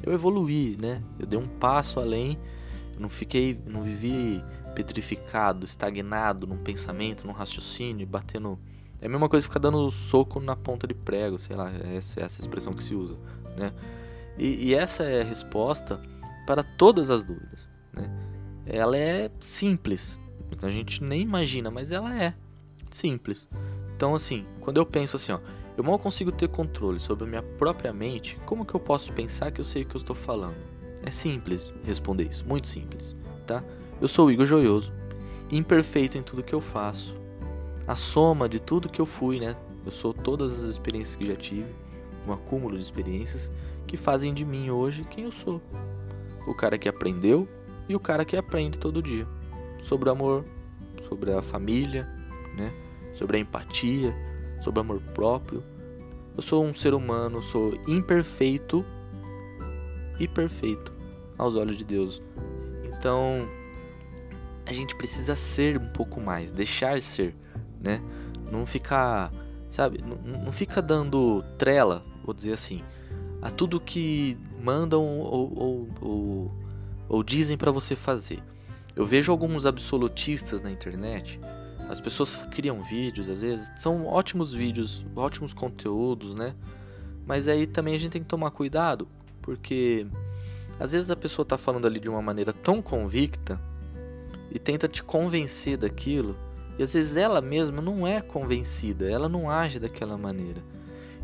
eu 0.03 0.11
evoluí, 0.11 0.75
né? 0.77 1.01
Eu 1.17 1.25
dei 1.25 1.39
um 1.39 1.47
passo 1.47 1.97
além, 1.97 2.37
não 2.99 3.07
fiquei, 3.07 3.57
não 3.65 3.81
vivi 3.83 4.43
petrificado, 4.75 5.63
estagnado 5.63 6.45
num 6.45 6.57
pensamento, 6.57 7.25
num 7.25 7.31
raciocínio, 7.31 8.05
batendo. 8.05 8.59
É 8.99 9.05
a 9.05 9.09
mesma 9.09 9.29
coisa 9.29 9.45
ficar 9.45 9.59
dando 9.59 9.89
soco 9.89 10.41
na 10.41 10.55
ponta 10.55 10.85
de 10.85 10.93
prego, 10.93 11.37
sei 11.37 11.55
lá, 11.55 11.71
essa 11.71 12.19
é 12.19 12.23
essa 12.23 12.41
expressão 12.41 12.73
que 12.73 12.83
se 12.83 12.93
usa, 12.93 13.17
né? 13.55 13.71
E, 14.37 14.69
e 14.69 14.73
essa 14.73 15.03
é 15.03 15.21
a 15.21 15.25
resposta 15.25 16.01
para 16.45 16.63
todas 16.63 17.09
as 17.09 17.23
dúvidas, 17.23 17.69
né? 17.93 18.09
Ela 18.65 18.97
é 18.97 19.31
simples, 19.39 20.19
a 20.61 20.69
gente 20.69 21.03
nem 21.03 21.21
imagina, 21.21 21.71
mas 21.71 21.91
ela 21.91 22.15
é 22.15 22.33
simples. 22.91 23.49
Então 23.95 24.15
assim, 24.15 24.45
quando 24.59 24.77
eu 24.77 24.85
penso 24.85 25.15
assim, 25.15 25.31
ó, 25.31 25.39
eu 25.77 25.83
mal 25.83 25.97
consigo 25.97 26.31
ter 26.31 26.49
controle 26.49 26.99
sobre 26.99 27.23
a 27.23 27.27
minha 27.27 27.43
própria 27.43 27.93
mente, 27.93 28.37
como 28.45 28.65
que 28.65 28.73
eu 28.73 28.79
posso 28.79 29.13
pensar 29.13 29.51
que 29.51 29.61
eu 29.61 29.65
sei 29.65 29.83
o 29.83 29.85
que 29.85 29.95
eu 29.95 29.99
estou 29.99 30.15
falando? 30.15 30.55
É 31.03 31.09
simples 31.09 31.71
responder 31.83 32.27
isso, 32.29 32.45
muito 32.45 32.67
simples, 32.67 33.15
tá? 33.47 33.63
Eu 33.99 34.07
sou 34.07 34.27
o 34.27 34.31
Igor 34.31 34.45
Joioso, 34.45 34.93
imperfeito 35.49 36.17
em 36.17 36.21
tudo 36.21 36.43
que 36.43 36.53
eu 36.53 36.61
faço, 36.61 37.15
a 37.87 37.95
soma 37.95 38.47
de 38.47 38.59
tudo 38.59 38.89
que 38.89 39.01
eu 39.01 39.05
fui, 39.05 39.39
né? 39.39 39.55
Eu 39.85 39.91
sou 39.91 40.13
todas 40.13 40.51
as 40.51 40.69
experiências 40.69 41.15
que 41.15 41.25
já 41.25 41.35
tive, 41.35 41.73
um 42.27 42.33
acúmulo 42.33 42.77
de 42.77 42.83
experiências 42.83 43.51
que 43.91 43.97
fazem 43.97 44.33
de 44.33 44.45
mim 44.45 44.69
hoje 44.69 45.03
quem 45.03 45.25
eu 45.25 45.33
sou. 45.33 45.61
O 46.47 46.53
cara 46.55 46.77
que 46.77 46.87
aprendeu 46.87 47.45
e 47.89 47.93
o 47.93 47.99
cara 47.99 48.23
que 48.23 48.37
aprende 48.37 48.79
todo 48.79 49.03
dia 49.03 49.27
sobre 49.83 50.07
o 50.07 50.13
amor, 50.13 50.45
sobre 51.09 51.33
a 51.33 51.41
família, 51.41 52.07
né? 52.55 52.71
Sobre 53.13 53.35
a 53.35 53.39
empatia, 53.41 54.15
sobre 54.61 54.79
o 54.79 54.83
amor 54.83 55.01
próprio. 55.13 55.61
Eu 56.37 56.41
sou 56.41 56.63
um 56.63 56.73
ser 56.73 56.93
humano, 56.93 57.41
sou 57.41 57.77
imperfeito 57.85 58.85
e 60.17 60.25
perfeito 60.25 60.93
aos 61.37 61.55
olhos 61.55 61.75
de 61.75 61.83
Deus. 61.83 62.21
Então, 62.85 63.45
a 64.65 64.71
gente 64.71 64.95
precisa 64.95 65.35
ser 65.35 65.77
um 65.77 65.89
pouco 65.89 66.21
mais, 66.21 66.49
deixar 66.49 67.01
ser, 67.01 67.35
né? 67.77 68.01
Não 68.49 68.65
ficar, 68.65 69.33
sabe, 69.67 70.01
não, 70.01 70.43
não 70.45 70.51
fica 70.53 70.81
dando 70.81 71.43
trela, 71.57 72.01
vou 72.23 72.33
dizer 72.33 72.53
assim, 72.53 72.81
a 73.41 73.49
tudo 73.49 73.79
que 73.79 74.37
mandam 74.61 75.03
ou, 75.03 75.57
ou, 75.57 75.89
ou, 76.01 76.51
ou 77.09 77.23
dizem 77.23 77.57
para 77.57 77.71
você 77.71 77.95
fazer. 77.95 78.39
Eu 78.95 79.05
vejo 79.05 79.31
alguns 79.31 79.65
absolutistas 79.65 80.61
na 80.61 80.69
internet 80.69 81.39
as 81.91 81.99
pessoas 81.99 82.37
criam 82.51 82.81
vídeos, 82.81 83.27
às 83.27 83.41
vezes, 83.41 83.69
são 83.77 84.05
ótimos 84.05 84.53
vídeos, 84.53 85.05
ótimos 85.13 85.53
conteúdos, 85.53 86.33
né? 86.33 86.55
Mas 87.27 87.49
aí 87.49 87.67
também 87.67 87.93
a 87.93 87.97
gente 87.97 88.13
tem 88.13 88.21
que 88.21 88.29
tomar 88.29 88.49
cuidado, 88.51 89.09
porque 89.41 90.07
às 90.79 90.93
vezes 90.93 91.11
a 91.11 91.17
pessoa 91.17 91.45
tá 91.45 91.57
falando 91.57 91.85
ali 91.85 91.99
de 91.99 92.07
uma 92.07 92.21
maneira 92.21 92.53
tão 92.53 92.81
convicta 92.81 93.59
e 94.49 94.57
tenta 94.57 94.87
te 94.87 95.03
convencer 95.03 95.77
daquilo, 95.77 96.37
e 96.79 96.83
às 96.83 96.93
vezes 96.93 97.17
ela 97.17 97.41
mesma 97.41 97.81
não 97.81 98.07
é 98.07 98.21
convencida, 98.21 99.11
ela 99.11 99.27
não 99.27 99.49
age 99.51 99.77
daquela 99.77 100.17
maneira. 100.17 100.61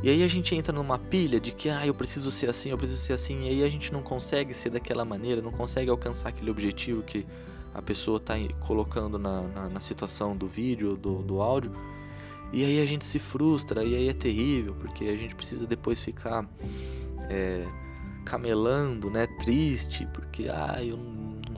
E 0.03 0.09
aí 0.09 0.23
a 0.23 0.27
gente 0.27 0.55
entra 0.55 0.71
numa 0.71 0.99
pilha 0.99 1.39
de 1.39 1.51
que, 1.51 1.69
ah, 1.69 1.85
eu 1.85 1.93
preciso 1.93 2.29
ser 2.29 2.49
assim, 2.49 2.69
eu 2.69 2.77
preciso 2.77 3.01
ser 3.01 3.13
assim, 3.13 3.45
e 3.45 3.49
aí 3.49 3.63
a 3.63 3.69
gente 3.69 3.91
não 3.91 4.01
consegue 4.01 4.53
ser 4.53 4.69
daquela 4.69 5.03
maneira, 5.03 5.41
não 5.41 5.51
consegue 5.51 5.89
alcançar 5.89 6.29
aquele 6.29 6.51
objetivo 6.51 7.01
que 7.01 7.25
a 7.73 7.81
pessoa 7.81 8.17
está 8.17 8.35
colocando 8.59 9.17
na, 9.17 9.41
na, 9.41 9.69
na, 9.69 9.79
situação 9.79 10.37
do 10.37 10.47
vídeo, 10.47 10.95
do, 10.95 11.23
do 11.23 11.41
áudio, 11.41 11.71
e 12.53 12.63
aí 12.63 12.79
a 12.79 12.85
gente 12.85 13.05
se 13.05 13.17
frustra, 13.17 13.83
e 13.83 13.95
aí 13.95 14.07
é 14.07 14.13
terrível, 14.13 14.75
porque 14.79 15.05
a 15.05 15.17
gente 15.17 15.35
precisa 15.35 15.65
depois 15.65 15.99
ficar 15.99 16.47
é, 17.29 17.65
camelando, 18.23 19.09
né, 19.09 19.25
triste, 19.39 20.07
porque 20.13 20.47
ah, 20.47 20.77
eu 20.83 20.97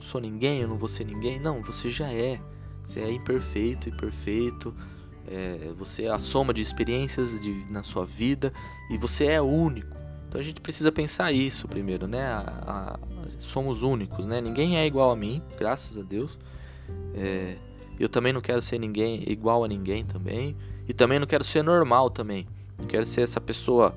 sou 0.00 0.20
ninguém, 0.20 0.62
eu 0.62 0.68
não 0.68 0.78
vou 0.78 0.88
ser 0.88 1.04
ninguém. 1.04 1.38
Não, 1.38 1.62
você 1.62 1.90
já 1.90 2.10
é. 2.10 2.40
Você 2.82 3.00
é 3.00 3.12
imperfeito 3.12 3.88
e 3.88 3.92
perfeito. 3.92 4.74
É, 5.30 5.72
você 5.78 6.04
é 6.04 6.10
a 6.10 6.18
soma 6.18 6.52
de 6.52 6.60
experiências 6.60 7.40
de, 7.40 7.64
na 7.70 7.84
sua 7.84 8.04
vida 8.04 8.52
e 8.90 8.98
você 8.98 9.26
é 9.26 9.40
único. 9.40 9.96
Então 10.28 10.40
a 10.40 10.44
gente 10.44 10.60
precisa 10.60 10.90
pensar 10.90 11.32
isso 11.32 11.68
primeiro, 11.68 12.06
né? 12.06 12.24
A, 12.24 12.40
a, 12.66 12.98
somos 13.38 13.82
únicos, 13.82 14.26
né? 14.26 14.40
Ninguém 14.40 14.76
é 14.76 14.86
igual 14.86 15.10
a 15.10 15.16
mim, 15.16 15.40
graças 15.58 15.96
a 15.96 16.02
Deus. 16.02 16.36
É, 17.14 17.56
eu 17.98 18.08
também 18.08 18.32
não 18.32 18.40
quero 18.40 18.60
ser 18.62 18.78
ninguém 18.78 19.24
igual 19.26 19.64
a 19.64 19.68
ninguém 19.68 20.04
também. 20.04 20.56
E 20.88 20.92
também 20.92 21.18
não 21.18 21.26
quero 21.26 21.44
ser 21.44 21.62
normal 21.62 22.10
também. 22.10 22.46
Não 22.78 22.86
quero 22.86 23.06
ser 23.06 23.20
essa 23.20 23.40
pessoa 23.40 23.94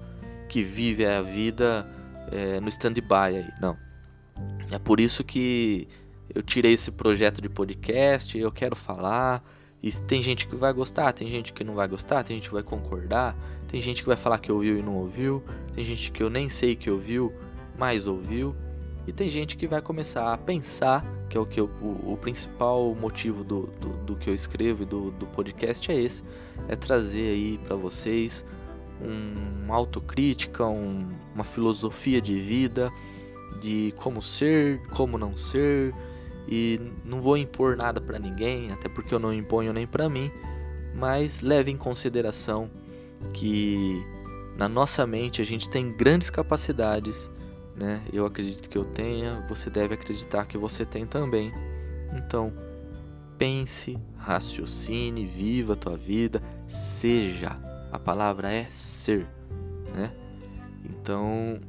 que 0.50 0.62
vive 0.62 1.06
a 1.06 1.22
vida 1.22 1.88
é, 2.32 2.60
no 2.60 2.70
stand-by 2.70 3.38
aí. 3.38 3.50
Não. 3.60 3.78
É 4.70 4.78
por 4.78 5.00
isso 5.00 5.24
que 5.24 5.88
eu 6.34 6.44
tirei 6.44 6.74
esse 6.74 6.92
projeto 6.92 7.42
de 7.42 7.50
podcast. 7.50 8.38
Eu 8.38 8.52
quero 8.52 8.76
falar. 8.76 9.44
E 9.84 9.92
tem 9.92 10.24
gente 10.24 10.48
que 10.48 10.56
vai 10.56 10.72
gostar, 10.72 11.12
tem 11.12 11.30
gente 11.30 11.52
que 11.52 11.62
não 11.62 11.76
vai 11.76 11.90
gostar, 11.90 12.24
tem 12.24 12.38
gente 12.38 12.48
que 12.48 12.54
vai 12.54 12.64
concordar. 12.64 13.36
Tem 13.68 13.82
gente 13.82 14.02
que 14.02 14.08
vai 14.08 14.16
falar 14.16 14.38
que 14.38 14.50
ouviu 14.50 14.80
e 14.80 14.82
não 14.82 14.96
ouviu. 14.96 15.44
Tem 15.76 15.84
gente 15.84 16.10
que 16.10 16.24
eu 16.24 16.30
nem 16.30 16.48
sei 16.48 16.74
que 16.74 16.90
ouviu, 16.90 17.34
mas 17.78 18.08
ouviu. 18.08 18.56
E 19.06 19.12
tem 19.12 19.30
gente 19.30 19.58
que 19.58 19.68
vai 19.68 19.82
começar 19.82 20.32
a 20.32 20.38
pensar, 20.38 21.06
que 21.30 21.38
é 21.38 21.42
o 21.42 21.46
que 21.46 21.60
eu, 21.60 21.66
o, 21.82 22.14
o, 22.14 22.18
principal 22.18 22.96
motivo 22.96 23.44
do, 23.44 23.64
do, 23.82 23.90
do, 24.06 24.16
que 24.16 24.30
eu 24.30 24.34
escrevo 24.34 24.84
e 24.84 24.86
do, 24.86 25.12
do 25.12 25.26
podcast 25.26 25.92
é 25.92 26.00
esse, 26.00 26.24
é 26.70 26.76
trazer 26.78 27.34
aí 27.34 27.58
para 27.58 27.76
vocês 27.76 28.46
um, 29.02 29.66
uma 29.66 29.76
autocrítica, 29.76 30.66
um, 30.66 31.10
uma 31.36 31.44
filosofia 31.44 32.22
de 32.22 32.40
vida, 32.40 32.90
de 33.60 33.94
como 34.00 34.22
ser, 34.22 34.80
como 34.90 35.18
não 35.18 35.36
ser, 35.36 35.94
e 36.48 36.80
não 37.06 37.22
vou 37.22 37.38
impor 37.38 37.76
nada 37.78 38.02
para 38.02 38.20
ninguém, 38.20 38.72
até 38.72 38.90
porque 38.90 39.14
eu 39.14 39.20
não 39.20 39.34
imponho 39.34 39.74
nem 39.74 39.88
para 39.88 40.10
mim, 40.10 40.32
mas 40.96 41.42
leve 41.42 41.72
em 41.72 41.78
consideração 41.78 42.70
que 43.34 44.06
na 44.58 44.68
nossa 44.68 45.08
mente 45.08 45.42
a 45.42 45.46
gente 45.46 45.70
tem 45.70 45.92
grandes 45.92 46.30
capacidades, 46.30 47.30
né? 47.76 48.02
Eu 48.12 48.26
acredito 48.26 48.70
que 48.70 48.78
eu 48.78 48.86
tenha, 48.86 49.46
você 49.50 49.70
deve 49.70 49.94
acreditar 49.94 50.46
que 50.46 50.58
você 50.58 50.86
tem 50.86 51.06
também. 51.06 51.52
Então, 52.16 52.54
pense, 53.38 53.98
raciocine, 54.18 55.26
viva 55.26 55.74
a 55.74 55.76
tua 55.76 55.98
vida, 55.98 56.42
seja. 56.70 57.58
A 57.92 57.98
palavra 57.98 58.52
é 58.52 58.68
ser, 58.72 59.28
né? 59.96 60.12
Então, 60.86 61.60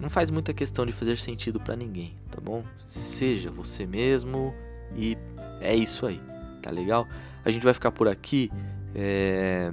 não 0.00 0.08
faz 0.08 0.30
muita 0.30 0.52
questão 0.52 0.86
de 0.86 0.92
fazer 0.92 1.16
sentido 1.16 1.60
para 1.60 1.76
ninguém, 1.76 2.14
tá 2.30 2.40
bom? 2.40 2.62
Seja 2.86 3.50
você 3.50 3.86
mesmo 3.86 4.54
e 4.94 5.16
é 5.60 5.74
isso 5.74 6.06
aí, 6.06 6.20
tá 6.62 6.70
legal? 6.70 7.06
A 7.44 7.50
gente 7.50 7.62
vai 7.62 7.74
ficar 7.74 7.92
por 7.92 8.08
aqui. 8.08 8.50
É 8.94 9.70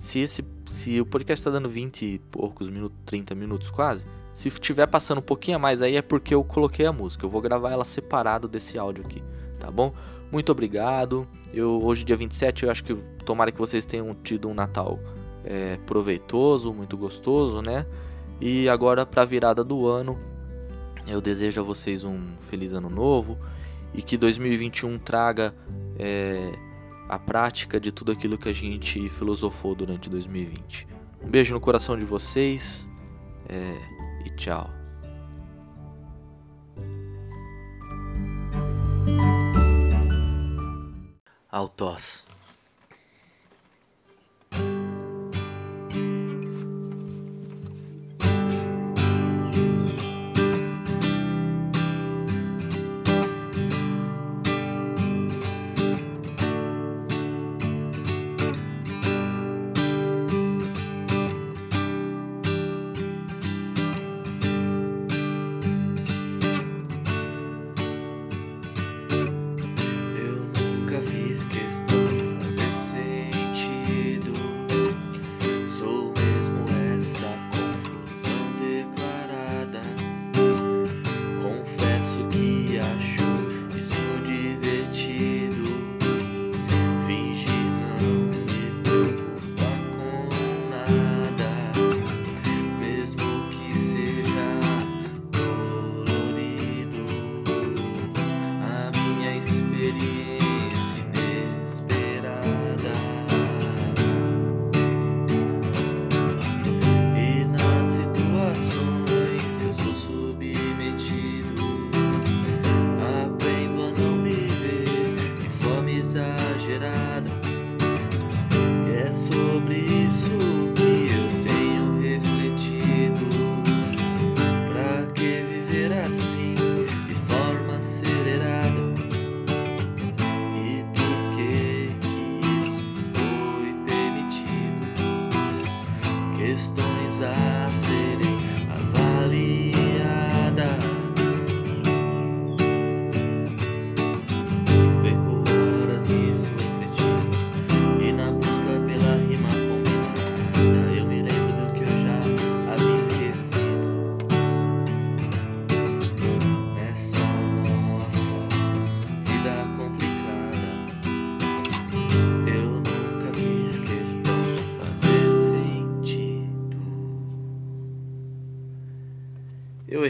se 0.00 0.18
esse 0.18 0.42
se 0.66 0.98
o 1.00 1.04
podcast 1.04 1.40
está 1.40 1.50
dando 1.50 1.68
20 1.68 2.06
e 2.06 2.18
poucos 2.30 2.70
minutos, 2.70 2.96
30 3.04 3.34
minutos 3.34 3.70
quase, 3.70 4.06
se 4.32 4.48
tiver 4.50 4.86
passando 4.86 5.18
um 5.18 5.22
pouquinho 5.22 5.56
a 5.56 5.60
mais 5.60 5.82
aí 5.82 5.96
é 5.96 6.02
porque 6.02 6.34
eu 6.34 6.42
coloquei 6.42 6.86
a 6.86 6.92
música. 6.92 7.26
Eu 7.26 7.30
vou 7.30 7.40
gravar 7.40 7.70
ela 7.70 7.84
separado 7.84 8.48
desse 8.48 8.78
áudio 8.78 9.04
aqui, 9.04 9.22
tá 9.58 9.70
bom? 9.70 9.92
Muito 10.32 10.50
obrigado. 10.50 11.28
Eu 11.52 11.82
hoje 11.82 12.02
dia 12.02 12.16
27, 12.16 12.64
eu 12.64 12.70
acho 12.70 12.82
que 12.82 12.94
tomara 13.26 13.52
que 13.52 13.58
vocês 13.58 13.84
tenham 13.84 14.14
tido 14.14 14.48
um 14.48 14.54
Natal 14.54 14.98
é, 15.44 15.76
proveitoso, 15.84 16.72
muito 16.72 16.96
gostoso, 16.96 17.60
né? 17.60 17.84
E 18.40 18.68
agora 18.68 19.04
para 19.04 19.22
a 19.22 19.24
virada 19.24 19.62
do 19.62 19.86
ano, 19.86 20.18
eu 21.06 21.20
desejo 21.20 21.60
a 21.60 21.64
vocês 21.64 22.04
um 22.04 22.36
feliz 22.40 22.72
ano 22.72 22.88
novo 22.88 23.38
e 23.92 24.00
que 24.00 24.16
2021 24.16 24.98
traga 24.98 25.54
é, 25.98 26.52
a 27.08 27.18
prática 27.18 27.80
de 27.80 27.92
tudo 27.92 28.12
aquilo 28.12 28.38
que 28.38 28.48
a 28.48 28.52
gente 28.52 29.08
filosofou 29.08 29.74
durante 29.74 30.08
2020. 30.08 30.86
Um 31.22 31.28
beijo 31.28 31.52
no 31.52 31.60
coração 31.60 31.98
de 31.98 32.04
vocês 32.04 32.88
é, 33.48 33.76
e 34.24 34.30
tchau. 34.30 34.70
Altos. 41.50 42.29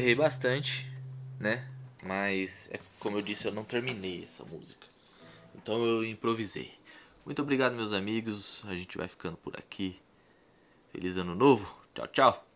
Errei 0.00 0.14
bastante, 0.14 0.90
né? 1.38 1.68
Mas, 2.02 2.68
é 2.72 2.80
como 2.98 3.18
eu 3.18 3.22
disse, 3.22 3.46
eu 3.46 3.52
não 3.52 3.64
terminei 3.64 4.24
essa 4.24 4.44
música. 4.44 4.86
Então 5.54 5.84
eu 5.84 6.04
improvisei. 6.04 6.72
Muito 7.24 7.42
obrigado, 7.42 7.74
meus 7.74 7.92
amigos. 7.92 8.62
A 8.66 8.74
gente 8.74 8.96
vai 8.96 9.06
ficando 9.06 9.36
por 9.36 9.56
aqui. 9.56 10.00
Feliz 10.90 11.16
ano 11.16 11.34
novo. 11.34 11.78
Tchau, 11.94 12.06
tchau. 12.08 12.49